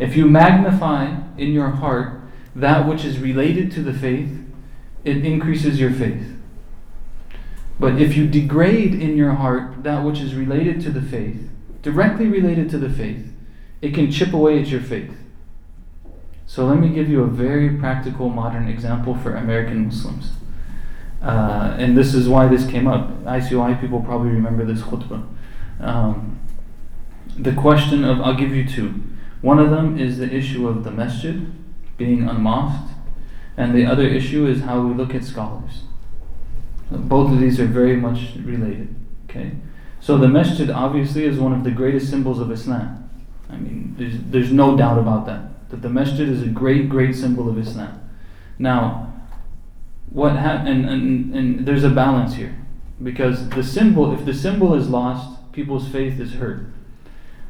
[0.00, 2.20] If you magnify in your heart
[2.56, 4.30] that which is related to the faith,
[5.04, 6.36] it increases your faith.
[7.78, 11.48] But if you degrade in your heart that which is related to the faith,
[11.82, 13.32] directly related to the faith,
[13.82, 15.12] it can chip away at your faith.
[16.46, 20.32] So let me give you a very practical modern example for American Muslims.
[21.20, 23.10] Uh, and this is why this came up.
[23.24, 25.26] ICOI people probably remember this khutbah.
[25.80, 26.38] Um,
[27.36, 29.02] the question of, I'll give you two.
[29.42, 31.52] One of them is the issue of the masjid
[31.96, 32.90] being unmosqued,
[33.56, 35.82] and the other issue is how we look at scholars.
[36.90, 38.94] Both of these are very much related.
[39.28, 39.52] Okay,
[40.00, 43.05] so the masjid obviously is one of the greatest symbols of Islam.
[43.50, 45.70] I mean, there's, there's no doubt about that.
[45.70, 48.00] That the masjid is a great, great symbol of Islam.
[48.58, 49.12] Now,
[50.10, 52.56] what ha- and, and, and there's a balance here
[53.02, 56.66] because the symbol, if the symbol is lost, people's faith is hurt.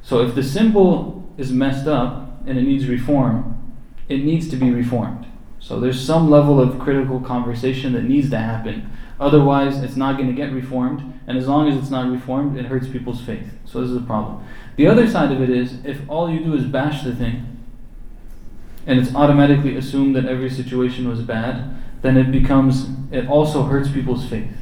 [0.02, 3.74] So if the symbol is messed up and it needs reform,
[4.08, 5.26] it needs to be reformed.
[5.58, 8.90] So there's some level of critical conversation that needs to happen.
[9.18, 12.66] Otherwise, it's not going to get reformed, and as long as it's not reformed, it
[12.66, 13.50] hurts people's faith.
[13.64, 14.46] So this is a problem.
[14.76, 17.56] The other side of it is if all you do is bash the thing,
[18.86, 23.90] and it's automatically assumed that every situation was bad, then it becomes, it also hurts
[23.90, 24.52] people's faith.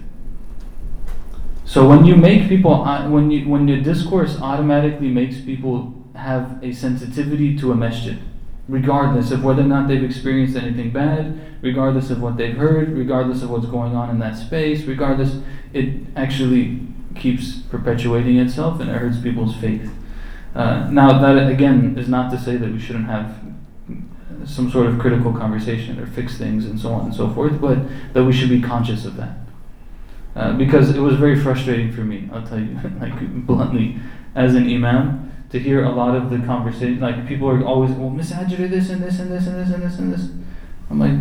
[1.65, 6.63] So when you make people, uh, when you when your discourse automatically makes people have
[6.63, 8.19] a sensitivity to a masjid,
[8.69, 13.43] regardless of whether or not they've experienced anything bad, regardless of what they've heard, regardless
[13.43, 15.37] of what's going on in that space, regardless,
[15.73, 16.81] it actually
[17.15, 19.91] keeps perpetuating itself and it hurts people's faith.
[20.55, 23.35] Uh, now that again is not to say that we shouldn't have
[24.47, 27.79] some sort of critical conversation or fix things and so on and so forth, but
[28.13, 29.37] that we should be conscious of that.
[30.37, 33.99] Uh, because it was very frustrating for me, I'll tell you, like bluntly,
[34.35, 35.24] as an imam,
[35.55, 36.99] to hear a lot of the conversation.
[36.99, 39.83] Like people are always, well, masajid are this and this and this and this and
[39.85, 40.29] this and this.
[40.91, 41.15] I'm like,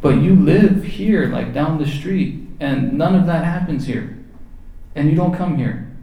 [0.00, 4.18] but you live here, like down the street, and none of that happens here,
[4.96, 5.96] and you don't come here.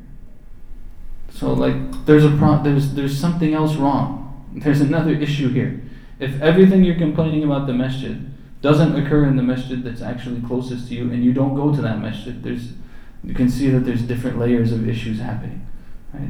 [1.29, 4.47] So like, there's a pro- there's there's something else wrong.
[4.55, 5.81] There's another issue here.
[6.21, 10.87] If everything you're complaining about the masjid doesn't occur in the masjid that's actually closest
[10.87, 12.71] to you and you don't go to that masjid, there's
[13.21, 15.67] you can see that there's different layers of issues happening.
[16.13, 16.29] Right?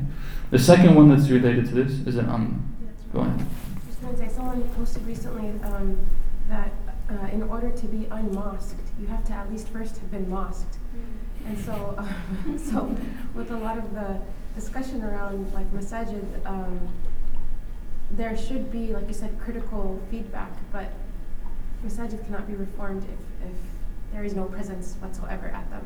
[0.52, 2.76] The second one that's related to this is an um
[3.14, 3.40] go ahead.
[3.40, 5.98] I was going to say someone posted recently um,
[6.50, 6.72] that
[7.10, 10.78] uh, in order to be unmosqued, you have to at least first have been mosqued.
[11.46, 12.96] And so, um, so
[13.34, 14.20] with a lot of the
[14.56, 16.80] discussion around like masajid, um,
[18.12, 20.92] there should be, like you said, critical feedback, but
[21.86, 23.56] masajid cannot be reformed if, if
[24.14, 25.86] there is no presence whatsoever at them.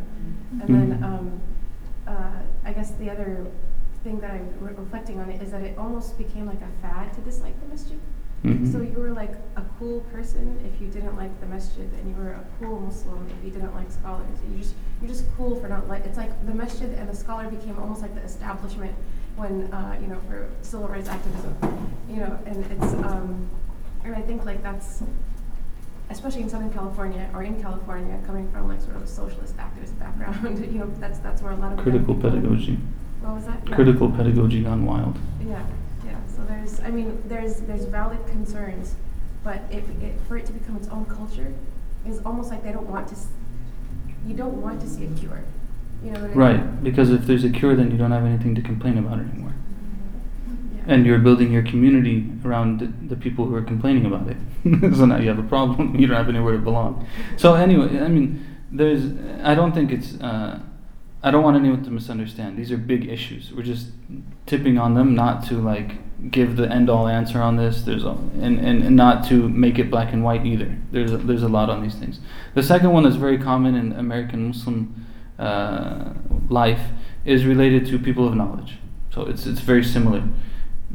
[0.62, 1.04] And then Mhm.
[1.04, 1.40] um,
[2.08, 3.48] uh, I guess the other
[4.04, 7.14] thing that I'm re- reflecting on it is that it almost became like a fad
[7.14, 8.00] to dislike the masjid.
[8.44, 8.72] Mhm.
[8.72, 12.16] So you were like a cool person if you didn't like the masjid, and you
[12.16, 14.26] were a cool Muslim if you didn't like scholars.
[14.52, 16.06] You just you're just cool for not like.
[16.06, 18.96] It's like the masjid and the scholar became almost like the establishment
[19.36, 21.56] when uh, you know for civil rights activism.
[22.10, 23.48] You know, and it's um,
[24.04, 25.04] and I think like that's
[26.10, 29.98] especially in Southern California or in California, coming from like sort of a socialist activist
[30.00, 30.60] background.
[30.74, 32.80] you know, that's that's where a lot of Critical pedagogy.
[33.22, 33.60] What was that?
[33.68, 33.76] Yeah.
[33.76, 35.18] Critical pedagogy gone wild.
[35.48, 35.64] Yeah,
[36.06, 36.18] yeah.
[36.36, 38.96] So there's, I mean, there's there's valid concerns,
[39.44, 41.54] but if it, for it to become its own culture,
[42.06, 43.14] is almost like they don't want to.
[43.16, 43.28] s-
[44.28, 45.42] You don't want to see a cure.
[46.04, 46.38] You know what I mean?
[46.38, 49.54] Right, because if there's a cure, then you don't have anything to complain about anymore.
[50.76, 50.94] Yeah.
[50.94, 54.38] And you're building your community around the, the people who are complaining about it.
[54.98, 55.96] so now you have a problem.
[56.00, 57.06] You don't have anywhere to belong.
[57.38, 59.04] So anyway, I mean, there's.
[59.44, 60.20] I don't think it's.
[60.20, 60.60] Uh,
[61.24, 62.58] I don't want anyone to misunderstand.
[62.58, 63.54] These are big issues.
[63.54, 63.90] We're just
[64.48, 66.00] tipping on them, not to like
[66.32, 67.84] give the end all answer on this.
[67.84, 70.76] There's a, and, and and not to make it black and white either.
[70.92, 72.20] There's a, there's a lot on these things.
[72.56, 75.06] The second one that's very common in American Muslim
[75.38, 76.14] uh,
[76.50, 76.88] life
[77.24, 78.78] is related to people of knowledge.
[79.14, 80.24] So it's it's very similar.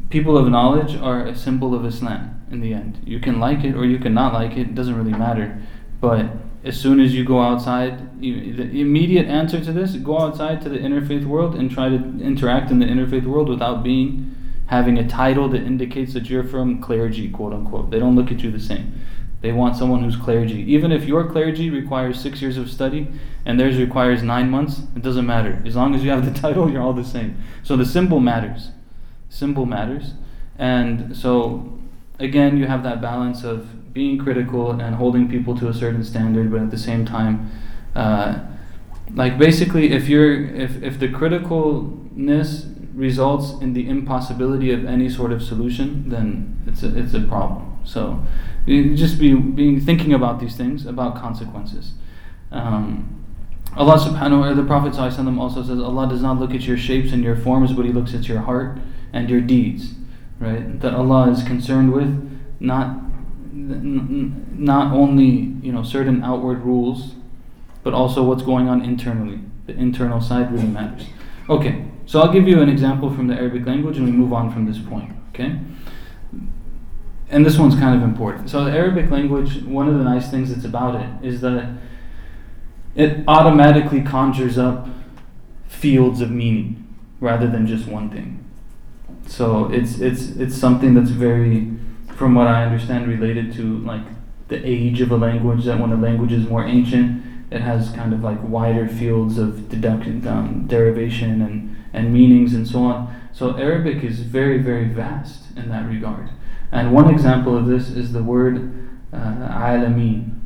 [0.09, 2.99] People of knowledge are a symbol of Islam in the end.
[3.05, 4.59] You can like it or you can not like it.
[4.59, 5.61] It doesn't really matter.
[6.01, 6.27] But
[6.67, 10.69] as soon as you go outside, you, the immediate answer to this: go outside to
[10.69, 15.07] the interfaith world and try to interact in the interfaith world without being having a
[15.07, 17.89] title that indicates that you're from clergy, quote unquote.
[17.89, 19.01] They don't look at you the same.
[19.39, 20.59] They want someone who's clergy.
[20.73, 23.07] Even if your clergy requires six years of study
[23.45, 25.61] and theirs requires nine months, it doesn't matter.
[25.65, 27.41] As long as you have the title, you're all the same.
[27.63, 28.71] So the symbol matters.
[29.29, 30.13] Symbol matters.
[30.57, 31.79] And so,
[32.19, 36.51] again, you have that balance of being critical and holding people to a certain standard,
[36.51, 37.49] but at the same time,
[37.95, 38.39] uh,
[39.15, 42.47] like basically, if you're if if the criticalness
[42.93, 46.27] results in the impossibility of any sort of solution, then
[46.67, 47.65] it's a, it's a problem.
[47.83, 48.21] So,
[48.67, 51.93] just be being thinking about these things about consequences.
[52.51, 53.15] Um,
[53.75, 57.11] Allah subhanahu wa ta'ala, the Prophet also says, Allah does not look at your shapes
[57.11, 58.77] and your forms, but He looks at your heart
[59.11, 59.93] and your deeds.
[60.39, 60.79] Right?
[60.81, 62.11] That Allah is concerned with
[62.59, 63.06] not
[63.57, 67.15] n- not only you know certain outward rules,
[67.83, 69.39] but also what's going on internally.
[69.65, 71.07] The internal side really matters.
[71.49, 74.51] Okay, so I'll give you an example from the Arabic language, and we move on
[74.51, 75.11] from this point.
[75.29, 75.59] Okay.
[77.29, 78.49] And this one's kind of important.
[78.49, 81.77] So the Arabic language, one of the nice things that's about it is that
[82.95, 84.87] it automatically conjures up
[85.67, 86.87] fields of meaning
[87.19, 88.43] rather than just one thing.
[89.27, 91.76] So it's it's it's something that's very,
[92.17, 94.01] from what I understand, related to like
[94.47, 95.65] the age of a language.
[95.65, 99.69] That when a language is more ancient, it has kind of like wider fields of
[99.69, 103.15] deduction, um, derivation, and and meanings and so on.
[103.31, 106.29] So Arabic is very very vast in that regard.
[106.71, 110.39] And one example of this is the word uh, alameen.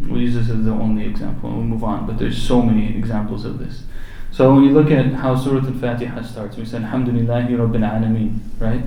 [0.00, 2.94] We'll use this as the only example and we'll move on, but there's so many
[2.96, 3.84] examples of this.
[4.30, 8.84] So when you look at how Surah Al-Fatiha starts, we said Alhamdulillahi Rabbil Alameen, right?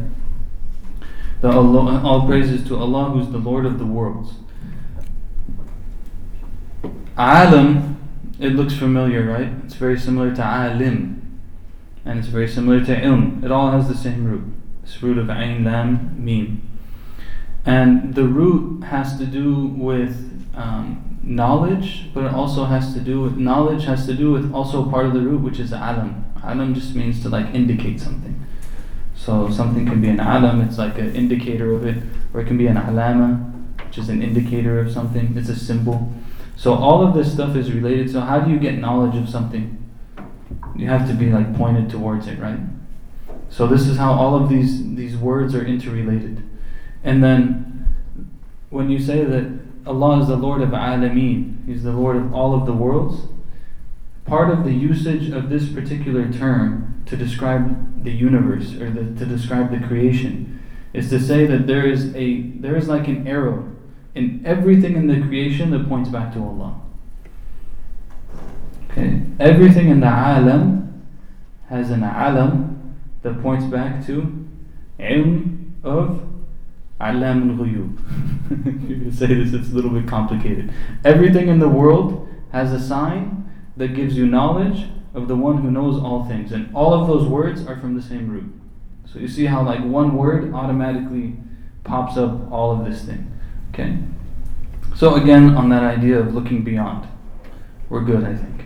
[1.42, 4.34] The Allah, all praises to Allah who's the Lord of the worlds.
[7.18, 7.98] Alam,
[8.40, 9.50] it looks familiar, right?
[9.66, 11.40] It's very similar to alim.
[12.06, 13.44] And it's very similar to ilm.
[13.44, 14.46] It all has the same root.
[14.82, 16.62] This root of ain, lam, mim.
[17.66, 23.22] And the root has to do with um, knowledge, but it also has to do
[23.22, 26.26] with knowledge has to do with also part of the root, which is alam.
[26.44, 28.39] Alam just means to like indicate something.
[29.30, 32.02] So something can be an alam, it's like an indicator of it,
[32.34, 33.36] or it can be an alama,
[33.86, 35.38] which is an indicator of something.
[35.38, 36.12] It's a symbol.
[36.56, 38.10] So all of this stuff is related.
[38.10, 39.78] So how do you get knowledge of something?
[40.76, 42.58] You have to be like pointed towards it, right?
[43.52, 46.42] So this is how all of these these words are interrelated.
[47.04, 47.86] And then
[48.72, 52.56] when you say that Allah is the Lord of Alameen, He's the Lord of all
[52.56, 53.28] of the worlds,
[54.26, 59.26] part of the usage of this particular term to describe the universe or the, to
[59.26, 60.62] describe the creation
[60.94, 63.72] is to say that there is a there is like an arrow
[64.16, 66.82] in everything in the creation that points back to Allah.
[68.90, 71.06] Okay, everything in the alam
[71.70, 74.48] has an alam that points back to
[75.00, 76.22] ilm of
[77.00, 80.74] alam going to say this, it's a little bit complicated.
[81.06, 85.72] Everything in the world has a sign that gives you knowledge of the one who
[85.72, 86.52] knows all things.
[86.52, 88.52] And all of those words are from the same root.
[89.12, 91.36] So you see how like one word automatically
[91.84, 93.32] pops up all of this thing.
[93.74, 93.98] Okay?
[94.96, 97.08] So again, on that idea of looking beyond,
[97.90, 98.66] we're good, I think.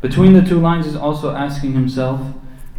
[0.00, 2.20] Between the two lines, is also asking himself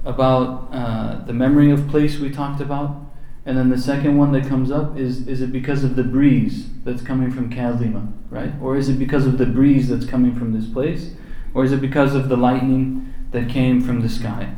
[0.04, 3.02] about uh, the memory of place we talked about,
[3.46, 6.68] And then the second one that comes up is is it because of the breeze
[6.84, 8.52] that's coming from Kadhima, right?
[8.60, 11.12] Or is it because of the breeze that's coming from this place?
[11.56, 14.54] Or is it because of the lightning that came from the sky?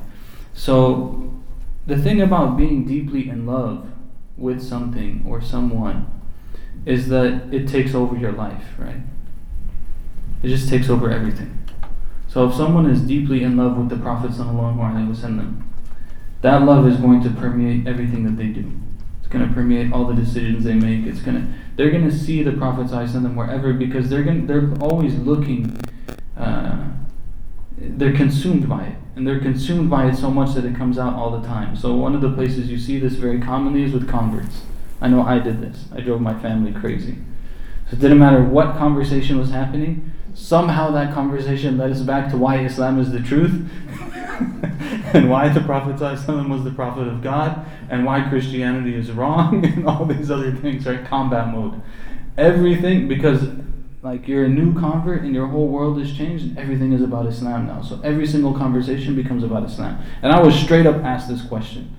[0.54, 1.32] So
[1.86, 3.89] the thing about being deeply in love
[4.36, 6.08] with something or someone
[6.86, 9.02] is that it takes over your life, right?
[10.43, 11.58] It just takes over everything.
[12.28, 15.62] So if someone is deeply in love with the Prophet ﷺ,
[16.41, 18.72] that love is going to permeate everything that they do.
[19.20, 21.06] It's going to permeate all the decisions they make.
[21.06, 24.74] It's going to they're going to see the Prophet ﷺ wherever because they're going they're
[24.82, 25.80] always looking.
[26.38, 26.88] Uh,
[27.77, 31.13] they're consumed by it, and they're consumed by it so much that it comes out
[31.13, 31.75] all the time.
[31.75, 34.61] So one of the places you see this very commonly is with converts.
[34.99, 35.85] I know I did this.
[35.93, 37.17] I drove my family crazy.
[37.89, 40.11] So it didn't matter what conversation was happening.
[40.33, 43.69] Somehow that conversation led us back to why Islam is the truth,
[45.13, 49.65] and why the Prophet ﷺ was the Prophet of God, and why Christianity is wrong,
[49.65, 51.05] and all these other things, right?
[51.05, 51.81] Combat mode.
[52.38, 53.47] Everything, because
[54.02, 57.26] like you're a new convert and your whole world has changed and everything is about
[57.26, 57.82] Islam now.
[57.82, 60.00] So every single conversation becomes about Islam.
[60.22, 61.95] And I was straight up asked this question.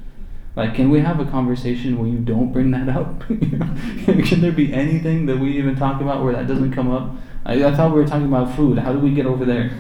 [0.55, 3.21] Like, can we have a conversation where you don't bring that up?
[3.29, 7.15] can there be anything that we even talk about where that doesn't come up?
[7.45, 8.79] I, I thought we were talking about food.
[8.79, 9.71] How do we get over there?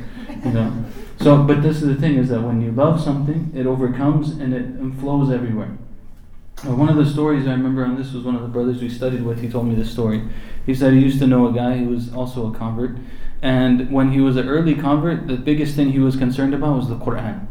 [0.45, 0.85] You know.
[1.21, 4.55] So, but this is the thing: is that when you love something, it overcomes and
[4.55, 5.77] it flows everywhere.
[6.67, 8.89] Uh, one of the stories I remember on this was one of the brothers we
[8.89, 9.41] studied with.
[9.41, 10.23] He told me this story.
[10.67, 12.97] He said he used to know a guy who was also a convert,
[13.41, 16.89] and when he was an early convert, the biggest thing he was concerned about was
[16.89, 17.47] the Quran.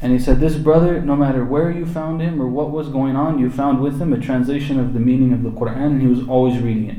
[0.00, 3.16] And he said, This brother, no matter where you found him or what was going
[3.16, 6.08] on, you found with him a translation of the meaning of the Quran, and he
[6.08, 6.98] was always reading it.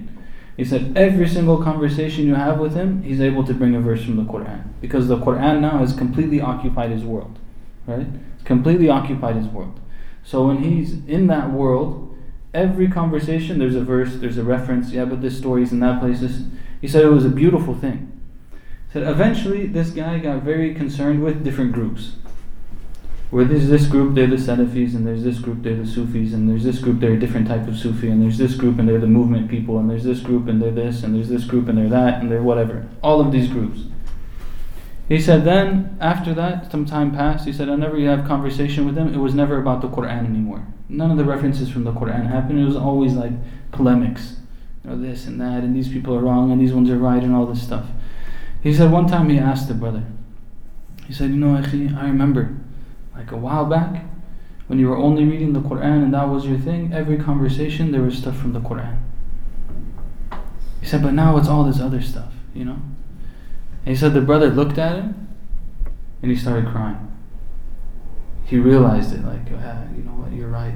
[0.57, 4.03] He said, Every single conversation you have with him, he's able to bring a verse
[4.03, 4.63] from the Quran.
[4.81, 7.39] Because the Quran now has completely occupied his world.
[7.87, 8.07] Right?
[8.35, 9.79] It's completely occupied his world.
[10.23, 12.15] So when he's in that world,
[12.53, 16.21] every conversation there's a verse, there's a reference, yeah, but this story's in that place.
[16.21, 16.41] This,
[16.81, 18.21] he said it was a beautiful thing.
[18.87, 22.13] He said eventually this guy got very concerned with different groups.
[23.31, 26.47] Where there's this group, they're the Salafis, and there's this group, they're the Sufis, and
[26.47, 28.99] there's this group, they're a different type of Sufi, and there's this group, and they're
[28.99, 31.75] the movement people, and there's this group, and they're this, and there's this group, and
[31.75, 32.87] they're that, and they're whatever.
[33.01, 33.85] All of these groups.
[35.07, 38.95] He said then, after that, some time passed, he said, whenever you have conversation with
[38.95, 40.65] them, it was never about the Quran anymore.
[40.87, 42.59] None of the references from the Quran happened.
[42.59, 43.33] It was always like
[43.71, 44.37] polemics.
[44.83, 47.21] You know, this and that, and these people are wrong, and these ones are right,
[47.21, 47.87] and all this stuff.
[48.61, 50.03] He said one time he asked the brother,
[51.05, 52.55] he said, You know, I remember,
[53.13, 54.05] like a while back,
[54.67, 58.01] when you were only reading the Quran and that was your thing, every conversation there
[58.01, 58.99] was stuff from the Quran.
[60.79, 62.79] He said, But now it's all this other stuff, you know?
[63.85, 65.27] And he said the brother looked at him
[66.21, 67.11] and he started crying.
[68.45, 70.75] He realized it, like, ah, you know what, you're right.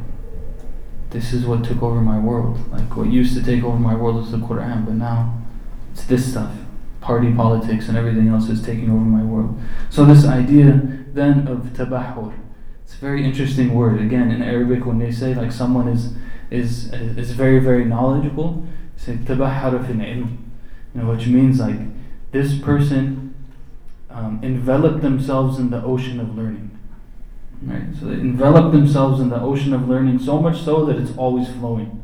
[1.11, 2.69] This is what took over my world.
[2.71, 5.41] Like, what used to take over my world was the Quran, but now
[5.93, 6.51] it's this stuff.
[6.99, 9.57] Party politics and everything else is taking over my world.
[9.89, 10.81] So, this idea
[11.13, 12.33] then of tabahur,
[12.83, 14.01] it's a very interesting word.
[14.01, 16.13] Again, in Arabic, when they say like someone is
[16.49, 18.65] is is very very knowledgeable,
[18.97, 20.37] say tabahhara fil ilm,
[20.93, 21.79] you know, which means like
[22.31, 23.35] this person
[24.09, 26.77] um, enveloped themselves in the ocean of learning.
[27.61, 27.95] Right?
[27.99, 31.49] So they envelop themselves in the ocean of learning so much so that it's always
[31.49, 32.03] flowing.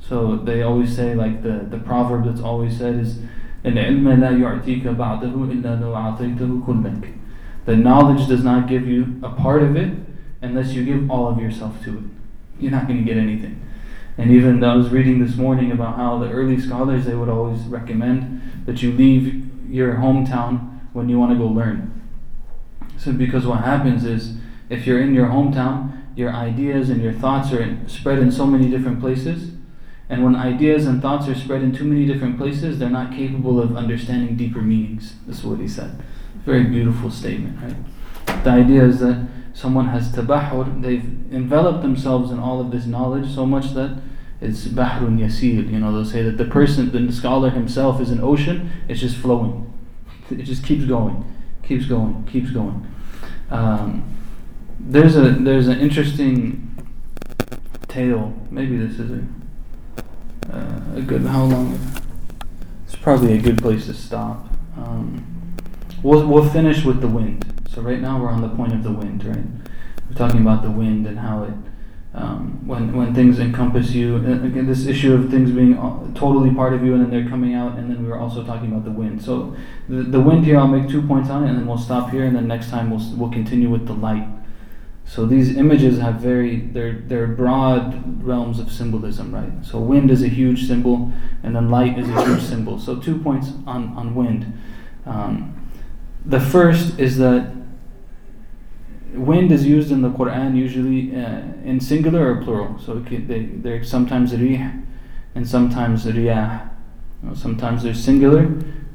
[0.00, 3.20] So they always say, like the, the proverb that's always said is,
[3.62, 3.72] The
[7.76, 9.92] knowledge does not give you a part of it
[10.40, 12.04] unless you give all of yourself to it.
[12.58, 13.60] You're not going to get anything.
[14.16, 17.60] And even I was reading this morning about how the early scholars they would always
[17.62, 22.08] recommend that you leave your hometown when you want to go learn.
[22.96, 24.36] So because what happens is
[24.68, 28.68] if you're in your hometown, your ideas and your thoughts are spread in so many
[28.68, 29.52] different places.
[30.08, 33.60] And when ideas and thoughts are spread in too many different places, they're not capable
[33.60, 35.14] of understanding deeper meanings.
[35.26, 36.02] That's what he said.
[36.44, 38.44] Very beautiful statement, right?
[38.44, 43.32] The idea is that someone has tabahur, they've enveloped themselves in all of this knowledge
[43.32, 44.02] so much that
[44.40, 45.70] it's bahrun yasir.
[45.70, 49.16] You know, they'll say that the person, the scholar himself is an ocean, it's just
[49.16, 49.72] flowing.
[50.30, 51.24] It just keeps going,
[51.62, 52.86] keeps going, keeps going.
[53.50, 54.16] Um,
[54.78, 56.66] there's a there's an interesting
[57.88, 58.32] tale.
[58.50, 59.24] Maybe this is a
[60.52, 61.78] uh, a good how long?
[62.86, 64.46] It's probably a good place to stop.
[64.76, 65.54] Um,
[66.02, 67.44] we'll we'll finish with the wind.
[67.68, 69.44] So right now we're on the point of the wind, right?
[70.08, 71.54] We're talking about the wind and how it
[72.12, 74.16] um, when when things encompass you.
[74.16, 75.76] And again, this issue of things being
[76.14, 77.78] totally part of you and then they're coming out.
[77.78, 79.22] And then we were also talking about the wind.
[79.22, 79.56] So
[79.88, 82.24] the, the wind here, I'll make two points on it, and then we'll stop here.
[82.24, 84.26] And then next time we'll we'll continue with the light.
[85.04, 89.52] So these images have very they're they're broad realms of symbolism, right?
[89.64, 92.78] So wind is a huge symbol, and then light is a huge symbol.
[92.78, 94.58] So two points on on wind.
[95.06, 95.68] Um,
[96.24, 97.52] the first is that
[99.14, 102.78] wind is used in the Quran usually uh, in singular or plural.
[102.78, 104.84] So can, they they're sometimes rih
[105.34, 106.70] and sometimes riyah.
[107.22, 108.42] You know, sometimes there's singular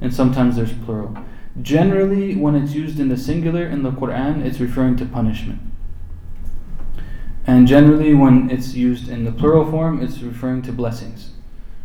[0.02, 1.18] and sometimes there's plural.
[1.62, 5.60] Generally, when it's used in the singular in the Quran, it's referring to punishment.
[7.48, 11.32] And generally, when it's used in the plural form, it's referring to blessings.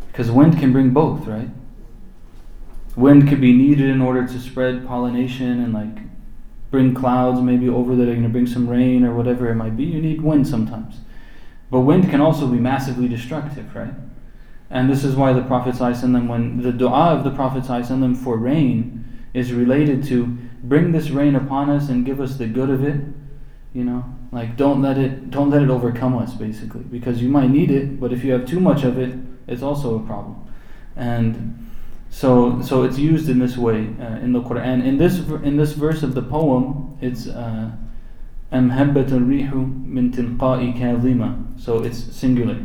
[0.07, 1.49] Because wind can bring both, right?
[2.95, 6.10] Wind could be needed in order to spread pollination and like
[6.71, 9.75] bring clouds maybe over that are going to bring some rain or whatever it might
[9.77, 9.83] be.
[9.83, 11.01] You need wind sometimes.
[11.69, 13.93] But wind can also be massively destructive, right?
[14.69, 18.37] And this is why the Prophet ﷺ, when the dua of the Prophet ﷺ for
[18.37, 20.25] rain is related to
[20.63, 23.01] bring this rain upon us and give us the good of it,
[23.73, 27.49] you know, like don't let it don't let it overcome us basically because you might
[27.49, 29.17] need it, but if you have too much of it,
[29.47, 30.37] it's also a problem.
[30.95, 31.60] And
[32.11, 34.85] so so it's used in this way uh, in the Quran.
[34.85, 37.71] In this in this verse of the poem, it's uh,
[38.51, 41.59] am rihu min tilqa'i kadhima.
[41.59, 42.59] So it's singular.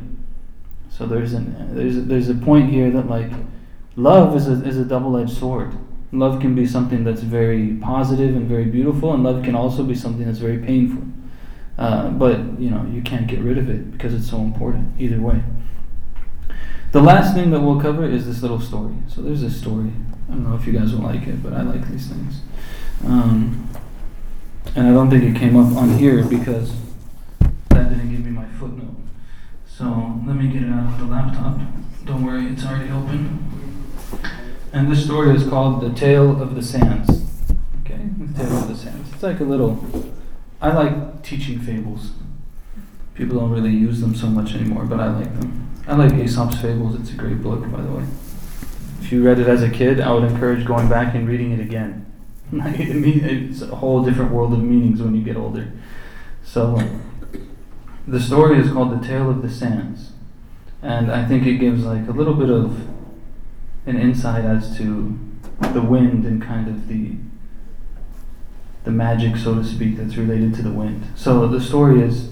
[0.90, 3.30] So there's an there's a, there's a point here that like
[3.94, 5.72] love is a is a double edged sword.
[6.10, 9.94] Love can be something that's very positive and very beautiful, and love can also be
[9.94, 11.04] something that's very painful.
[11.78, 15.00] Uh, but you know you can't get rid of it because it's so important.
[15.00, 15.40] Either way.
[16.92, 18.94] The last thing that we'll cover is this little story.
[19.08, 19.90] So there's a story.
[20.28, 22.40] I don't know if you guys will like it, but I like these things.
[23.04, 23.68] Um,
[24.74, 26.72] and I don't think it came up on here because
[27.70, 28.96] that didn't give me my footnote.
[29.66, 29.84] So
[30.26, 31.58] let me get it out of the laptop.
[32.04, 33.46] Don't worry, it's already open.
[34.72, 37.10] And this story is called The Tale of the Sands.
[37.84, 39.12] Okay, The Tale of the Sands.
[39.12, 39.84] It's like a little.
[40.60, 42.12] I like teaching fables.
[43.14, 45.65] People don't really use them so much anymore, but I like them.
[45.88, 46.98] I like Aesop's Fables.
[46.98, 48.04] It's a great book, by the way.
[49.00, 51.60] If you read it as a kid, I would encourage going back and reading it
[51.60, 52.12] again.
[52.52, 55.70] it's a whole different world of meanings when you get older.
[56.42, 56.82] So,
[58.04, 60.10] the story is called The Tale of the Sands.
[60.82, 62.88] And I think it gives like a little bit of
[63.86, 65.16] an insight as to
[65.72, 67.14] the wind and kind of the
[68.82, 71.04] the magic, so to speak, that's related to the wind.
[71.16, 72.30] So the story is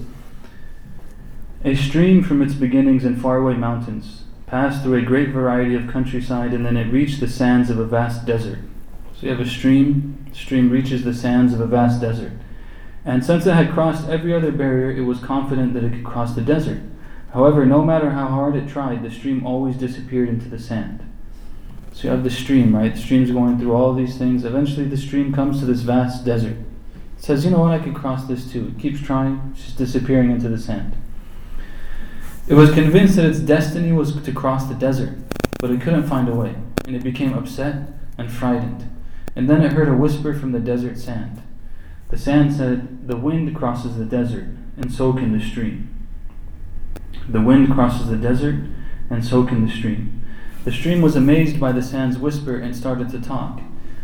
[1.65, 6.53] a stream from its beginnings in faraway mountains passed through a great variety of countryside
[6.53, 8.59] and then it reached the sands of a vast desert.
[9.15, 12.33] So you have a stream, the stream reaches the sands of a vast desert.
[13.03, 16.35] And since it had crossed every other barrier, it was confident that it could cross
[16.35, 16.83] the desert.
[17.33, 21.03] However, no matter how hard it tried, the stream always disappeared into the sand.
[21.93, 22.93] So you have the stream, right?
[22.93, 24.45] The stream's going through all these things.
[24.45, 26.57] Eventually, the stream comes to this vast desert.
[27.17, 28.67] It says, you know what, I could cross this too.
[28.67, 30.95] It keeps trying, it's just disappearing into the sand.
[32.47, 35.17] It was convinced that its destiny was to cross the desert,
[35.59, 36.53] but it couldn't find a way,
[36.85, 37.87] and it became upset
[38.19, 38.87] and frightened.
[39.35, 41.41] And then it heard a whisper from the desert sand.
[42.09, 44.45] The sand said, The wind crosses the desert,
[44.77, 45.89] and so can the stream.
[47.27, 48.63] The wind crosses the desert,
[49.09, 50.23] and so can the stream.
[50.65, 53.59] The stream was amazed by the sand's whisper and started to talk.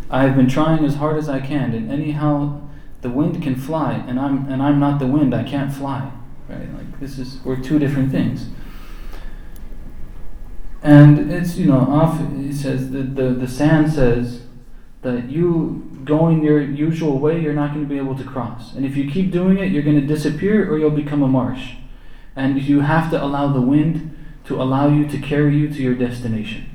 [0.10, 2.62] I have been trying as hard as I can, and anyhow
[3.02, 6.12] the wind can fly, and I'm and I'm not the wind, I can't fly.
[6.52, 6.74] Right?
[6.74, 8.48] Like this is we're two different things.
[10.84, 14.42] And it's you know off it says the, the, the sand says
[15.02, 18.74] that you going your usual way, you're not going to be able to cross.
[18.74, 21.74] And if you keep doing it, you're going to disappear or you'll become a marsh.
[22.36, 25.96] And you have to allow the wind to allow you to carry you to your
[25.96, 26.70] destination.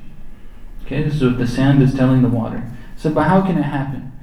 [0.85, 2.71] Okay, this is what the sand is telling the water.
[2.95, 4.13] So, but how can it happen?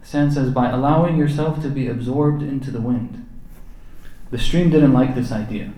[0.00, 3.27] The sand says, by allowing yourself to be absorbed into the wind.
[4.30, 5.72] The stream didn't like this idea.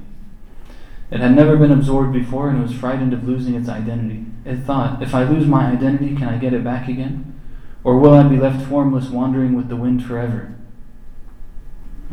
[1.11, 4.26] It had never been absorbed before and was frightened of losing its identity.
[4.44, 7.40] It thought, if I lose my identity, can I get it back again?
[7.82, 10.55] Or will I be left formless, wandering with the wind forever?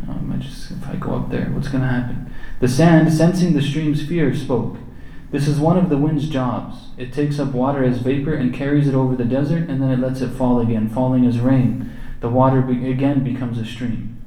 [0.08, 2.32] Um, I just, if I go up there, what's going to happen?
[2.60, 4.78] The sand, sensing the stream's fear, spoke.
[5.30, 6.88] This is one of the wind's jobs.
[6.96, 9.98] It takes up water as vapor and carries it over the desert, and then it
[9.98, 11.92] lets it fall again, falling as rain.
[12.20, 14.17] The water be- again becomes a stream.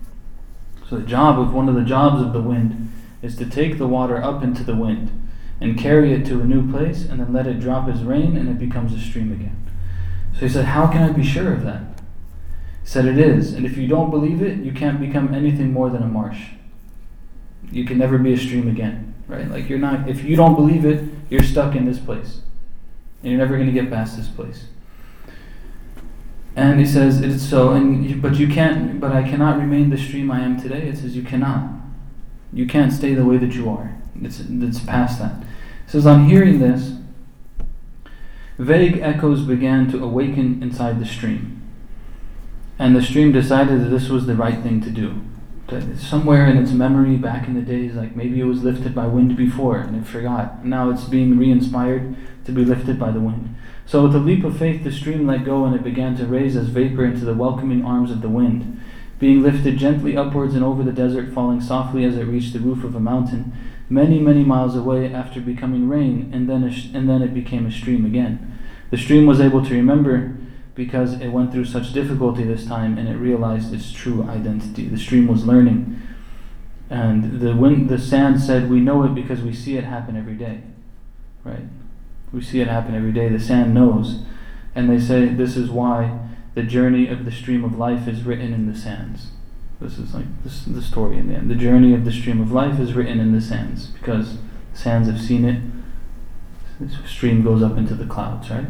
[0.91, 3.87] So the job of one of the jobs of the wind is to take the
[3.87, 5.29] water up into the wind
[5.61, 8.49] and carry it to a new place, and then let it drop as rain, and
[8.49, 9.55] it becomes a stream again.
[10.33, 11.81] So he said, How can I be sure of that?
[12.83, 13.53] He said, It is.
[13.53, 16.47] And if you don't believe it, you can't become anything more than a marsh.
[17.71, 19.13] You can never be a stream again.
[19.29, 19.49] Right?
[19.49, 22.41] Like you're not if you don't believe it, you're stuck in this place.
[23.23, 24.65] And you're never going to get past this place.
[26.56, 29.97] And he says, it's so, and you, but you can't, but I cannot remain the
[29.97, 30.88] stream I am today.
[30.88, 31.70] It says, you cannot.
[32.52, 33.95] You can't stay the way that you are.
[34.22, 35.41] It's, it's past that.
[35.41, 36.93] It says, on hearing this,
[38.58, 41.62] vague echoes began to awaken inside the stream.
[42.78, 45.22] And the stream decided that this was the right thing to do.
[45.97, 49.38] Somewhere in its memory back in the days, like maybe it was lifted by wind
[49.38, 50.66] before and it forgot.
[50.66, 53.56] Now it's being re inspired to be lifted by the wind.
[53.91, 56.55] So with a leap of faith, the stream let go and it began to raise
[56.55, 58.81] as vapor into the welcoming arms of the wind.
[59.19, 62.85] Being lifted gently upwards and over the desert, falling softly as it reached the roof
[62.85, 63.51] of a mountain,
[63.89, 67.71] many, many miles away after becoming rain, and then, sh- and then it became a
[67.71, 68.57] stream again.
[68.91, 70.37] The stream was able to remember
[70.73, 74.87] because it went through such difficulty this time and it realized its true identity.
[74.87, 76.01] The stream was learning.
[76.89, 80.35] And the wind, the sand said, We know it because we see it happen every
[80.35, 80.61] day.
[81.43, 81.65] Right?
[82.34, 83.29] We see it happen every day.
[83.29, 84.23] The sand knows.
[84.73, 86.19] And they say this is why
[86.53, 89.27] the journey of the stream of life is written in the sands.
[89.79, 91.49] This is like this is the story in the end.
[91.49, 94.38] The journey of the stream of life is written in the sands because
[94.71, 95.61] the sands have seen it.
[96.79, 98.67] This stream goes up into the clouds, right?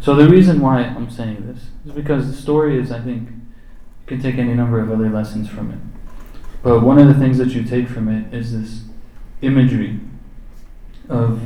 [0.00, 4.06] So the reason why I'm saying this is because the story is, I think, you
[4.06, 5.78] can take any number of other lessons from it.
[6.62, 8.84] But one of the things that you take from it is this
[9.42, 10.00] imagery
[11.08, 11.40] of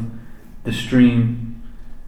[0.67, 1.63] the stream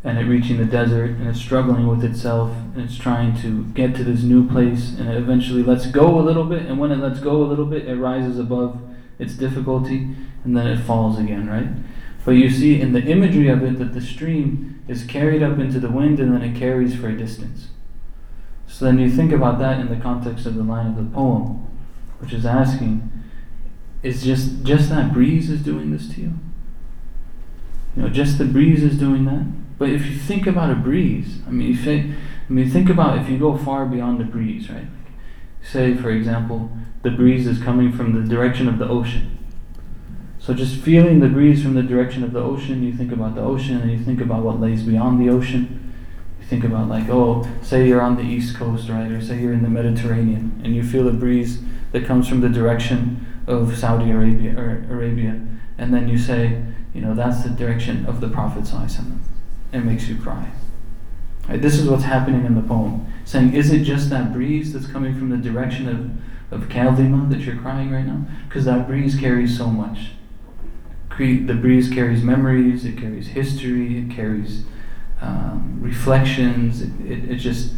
[0.05, 3.95] and it reaching the desert and it's struggling with itself and it's trying to get
[3.95, 6.99] to this new place and it eventually lets go a little bit and when it
[6.99, 8.81] lets go a little bit it rises above
[9.19, 10.09] its difficulty
[10.45, 11.69] and then it falls again, right?
[12.25, 15.81] But you see in the imagery of it that the stream is carried up into
[15.81, 17.69] the wind and then it carries for a distance.
[18.67, 21.67] So then you think about that in the context of the line of the poem,
[22.19, 23.11] which is asking,
[24.03, 26.33] is just just that breeze is doing this to you?
[27.99, 29.45] You know, just the breeze is doing that.
[29.77, 32.15] But if you think about a breeze, I mean, if you,
[32.49, 34.87] I mean, think about if you go far beyond the breeze, right?
[35.65, 36.71] Say, for example,
[37.03, 39.37] the breeze is coming from the direction of the ocean.
[40.39, 43.41] So just feeling the breeze from the direction of the ocean, you think about the
[43.41, 45.93] ocean and you think about what lays beyond the ocean.
[46.41, 49.11] You think about like, oh, say you're on the east coast, right?
[49.11, 51.59] Or say you're in the Mediterranean and you feel a breeze
[51.91, 55.41] that comes from the direction of Saudi Arabia or Arabia,
[55.79, 56.63] and then you say,
[56.99, 58.69] you know, that's the direction of the Prophet.
[59.73, 60.51] It makes you cry.
[61.49, 61.61] Right?
[61.61, 63.07] This is what's happening in the poem.
[63.25, 65.89] Saying, is it just that breeze that's coming from the direction
[66.51, 68.25] of, of Kadhima that you're crying right now?
[68.49, 70.11] Because that breeze carries so much
[71.19, 74.65] the breeze carries memories, it carries history, it carries
[75.21, 76.81] um, reflections.
[76.81, 77.75] It, it, it just,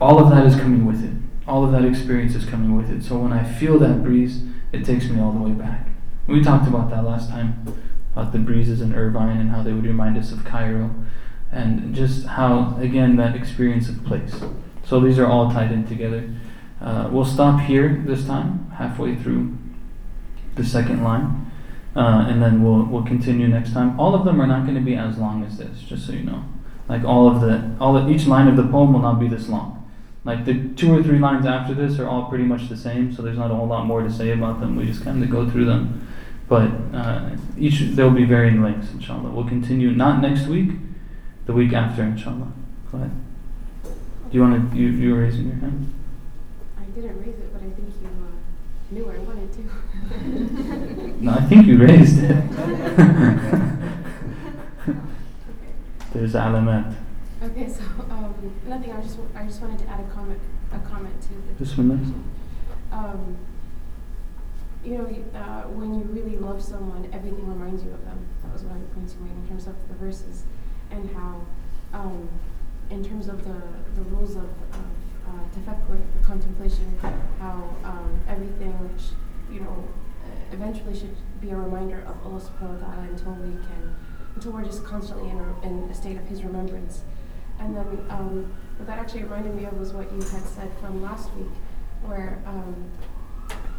[0.00, 1.12] all of that is coming with it.
[1.46, 3.04] All of that experience is coming with it.
[3.04, 4.42] So when I feel that breeze,
[4.72, 5.88] it takes me all the way back.
[6.26, 7.64] We talked about that last time,
[8.12, 10.94] about the breezes in Irvine and how they would remind us of Cairo,
[11.50, 14.34] and just how, again, that experience of place.
[14.84, 16.28] So these are all tied in together.
[16.80, 19.56] Uh, we'll stop here this time, halfway through
[20.56, 21.50] the second line.
[21.94, 24.00] Uh, and then we'll we'll continue next time.
[24.00, 26.22] All of them are not going to be as long as this, just so you
[26.22, 26.42] know.
[26.88, 29.48] Like all of the all of, each line of the poem will not be this
[29.48, 29.90] long.
[30.24, 33.20] Like the two or three lines after this are all pretty much the same, so
[33.20, 34.76] there's not a whole lot more to say about them.
[34.76, 36.08] We just kind of go through them,
[36.48, 39.30] but uh, each they'll be varying lengths, inshallah.
[39.30, 40.70] We'll continue not next week,
[41.46, 42.52] the week after, inshallah.
[42.90, 43.10] Go ahead.
[43.84, 43.90] Do
[44.30, 44.76] you want to?
[44.76, 45.92] You you were raising your hand.
[46.78, 48.32] I didn't raise it, but I think you uh,
[48.90, 51.24] knew I wanted to.
[51.24, 52.36] no, I think you raised it.
[56.12, 56.94] There's alamat.
[57.42, 58.34] Okay, so um,
[58.66, 58.92] nothing.
[58.92, 60.40] I just I just wanted to add a comment
[60.72, 61.64] a comment to the.
[61.64, 62.24] This one
[62.92, 63.36] Um,
[64.84, 65.06] you know,
[65.38, 68.18] uh, when you really love someone, everything reminds you of them.
[68.42, 70.44] That was what I was pointing to in terms of the verses,
[70.90, 71.46] and how,
[71.92, 72.28] um,
[72.90, 73.62] in terms of the
[73.94, 74.86] the rules of, of
[75.28, 76.98] uh, contemplation,
[77.38, 79.14] how um, everything, sh-
[79.52, 79.84] you know,
[80.52, 83.94] eventually should be a reminder of Allah subhanahu wa ta'ala until we can,
[84.34, 87.02] until we're just constantly in a, in a state of His remembrance.
[87.60, 91.02] And then um, what that actually reminded me of was what you had said from
[91.02, 91.54] last week,
[92.02, 92.90] where um,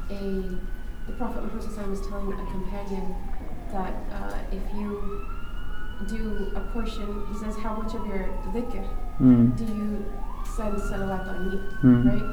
[0.09, 0.59] a
[1.07, 3.15] the Prophet Muhammad was telling a companion
[3.71, 5.25] that uh, if you
[6.07, 8.87] do a portion, he says, how much of your dhikr
[9.19, 9.57] mm.
[9.57, 10.05] do you
[10.45, 12.05] send salawat on me, mm.
[12.05, 12.27] right?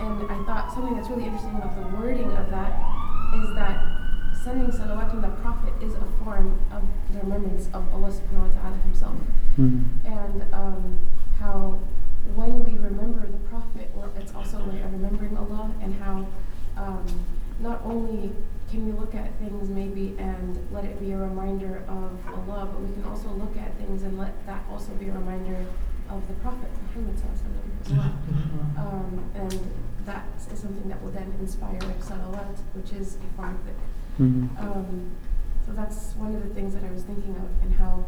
[0.00, 2.72] And I thought something that's really interesting about the wording of that
[3.36, 3.84] is that
[4.42, 8.60] sending salawat on the Prophet is a form of the remembrance of Allah subhanahu wa
[8.60, 9.16] ta'ala himself.
[9.58, 10.06] Mm-hmm.
[10.06, 10.98] And um,
[11.38, 11.78] how
[12.34, 16.26] when we remember the Prophet, well, it's also like remembering Allah and how
[16.76, 17.04] um,
[17.60, 18.32] not only
[18.70, 22.80] can we look at things maybe and let it be a reminder of Allah, but
[22.80, 25.66] we can also look at things and let that also be a reminder
[26.08, 28.12] of the Prophet Muhammad as well.
[28.78, 29.72] Um, and
[30.06, 34.22] that is something that will then inspire salawat, which is a form of.
[34.22, 34.58] Mhm.
[34.58, 35.10] Um,
[35.66, 38.04] so that's one of the things that I was thinking of, and how,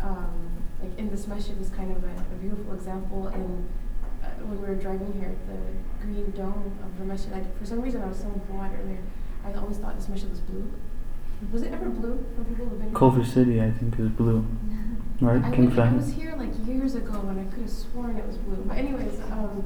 [0.00, 3.28] um, like in this masjid is kind of a, a beautiful example.
[3.28, 3.66] In
[4.44, 7.32] when we were driving here, the green dome of the masjid.
[7.32, 8.98] I, for some reason, I was so bored earlier.
[9.44, 10.70] I always thought this masjid was blue.
[11.52, 12.88] Was it ever blue for people who've been?
[12.88, 12.98] here?
[12.98, 14.44] Culver City, I think, is blue,
[15.20, 15.42] right?
[15.42, 18.38] I, King I was here like years ago and I could have sworn it was
[18.38, 18.64] blue.
[18.66, 19.64] But anyways, um,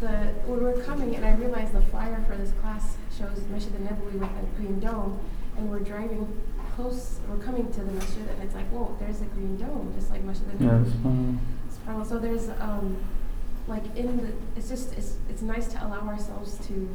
[0.00, 0.08] the
[0.46, 4.12] when we were coming and I realized the flyer for this class shows Masjid al-Nabawi
[4.12, 5.18] with a green dome,
[5.56, 6.38] and we're driving
[6.74, 7.18] close.
[7.28, 10.22] We're coming to the masjid and it's like, whoa, there's a green dome, just like
[10.22, 11.38] Masjid Yeah, al-Nabawi.
[11.66, 12.04] it's fine.
[12.04, 12.98] So there's um,
[13.68, 16.88] like in the, it's just it's it's nice to allow ourselves to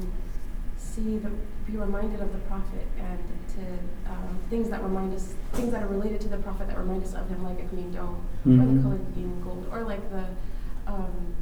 [0.77, 1.29] see the
[1.67, 3.19] be reminded of the Prophet and
[3.55, 7.03] to um, things that remind us things that are related to the Prophet that remind
[7.03, 8.83] us of him, like a green dome or the Mhm.
[8.83, 10.23] color green gold, or like the
[10.87, 11.35] um,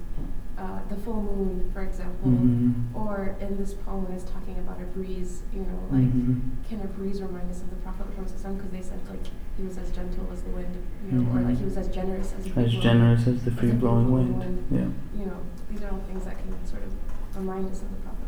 [0.89, 2.73] the full moon, for example, Mhm.
[2.95, 6.41] or in this poem when it's talking about a breeze, you know, like Mhm.
[6.67, 8.33] can a breeze remind us of the Prophet because
[8.71, 9.25] they said like
[9.55, 10.73] he was as gentle as the wind,
[11.05, 11.45] you know, or Mhm.
[11.45, 14.63] like he was as generous as the As generous as the free blowing free-flowing wind.
[14.71, 15.19] Yeah.
[15.19, 16.91] You know, these are all things that can sort of
[17.37, 18.27] remind us of the Prophet.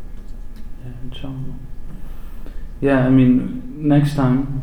[0.84, 1.56] Yeah, inshallah.
[2.80, 4.62] Yeah, I mean, next time,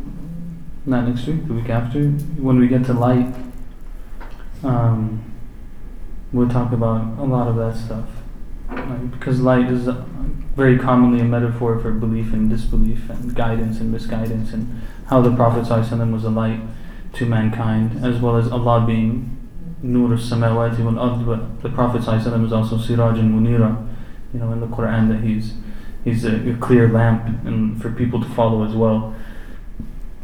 [0.86, 2.10] not next week, the week after,
[2.46, 3.34] when we get to light,
[4.64, 5.20] um,
[6.32, 8.06] we'll talk about a lot of that stuff.
[8.70, 10.04] Like, because light is uh,
[10.54, 15.34] very commonly a metaphor for belief and disbelief and guidance and misguidance, and how the
[15.34, 16.60] Prophet was a light
[17.14, 19.36] to mankind, as well as Allah being
[19.82, 23.88] Nur al-Samawati wal-Ard, but the Prophet ﷺ is also Sirajan Munira,
[24.32, 25.54] you know, in the Quran that he's
[26.04, 29.14] he's a, a clear lamp and for people to follow as well.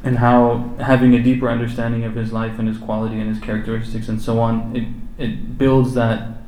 [0.04, 4.08] And how having a deeper understanding of his life and his quality and his characteristics
[4.08, 4.86] and so on, it
[5.18, 6.38] it builds that.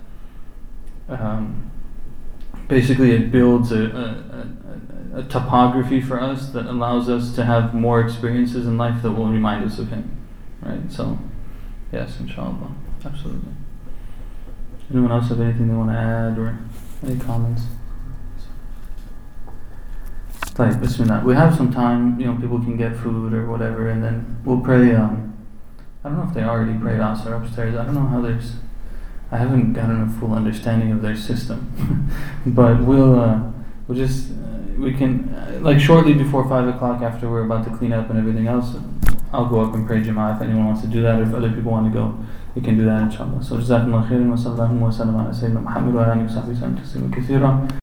[1.09, 1.71] Um,
[2.69, 3.85] basically, it builds a,
[5.15, 9.03] a, a, a topography for us that allows us to have more experiences in life
[9.03, 10.17] that will remind us of him,
[10.61, 10.93] right?
[10.93, 11.19] So,
[11.93, 12.73] yes, inshallah,
[13.05, 13.53] absolutely.
[14.91, 16.59] Anyone else have anything they want to add or
[17.05, 17.63] any comments?
[20.59, 21.23] Like, bismillah.
[21.25, 24.61] We have some time, you know, people can get food or whatever, and then we'll
[24.61, 24.95] pray.
[24.95, 25.28] Um,
[26.09, 27.77] I don't know if they already pray or upstairs.
[27.77, 28.55] I don't know how there's.
[29.31, 32.09] I haven't gotten a full understanding of their system,
[32.47, 33.43] but we'll uh,
[33.87, 37.77] we'll just uh, we can uh, like shortly before five o'clock after we're about to
[37.77, 38.75] clean up and everything else.
[39.35, 41.53] I'll go up and pray Jama'ah if anyone wants to do that, or if other
[41.53, 42.19] people want to go,
[42.55, 43.45] we can do that inshallah.
[43.45, 47.71] So, Jazakumullah khairan wa sallallahu wa sallam ala Sayyidina Muhammad wa wa wa sallam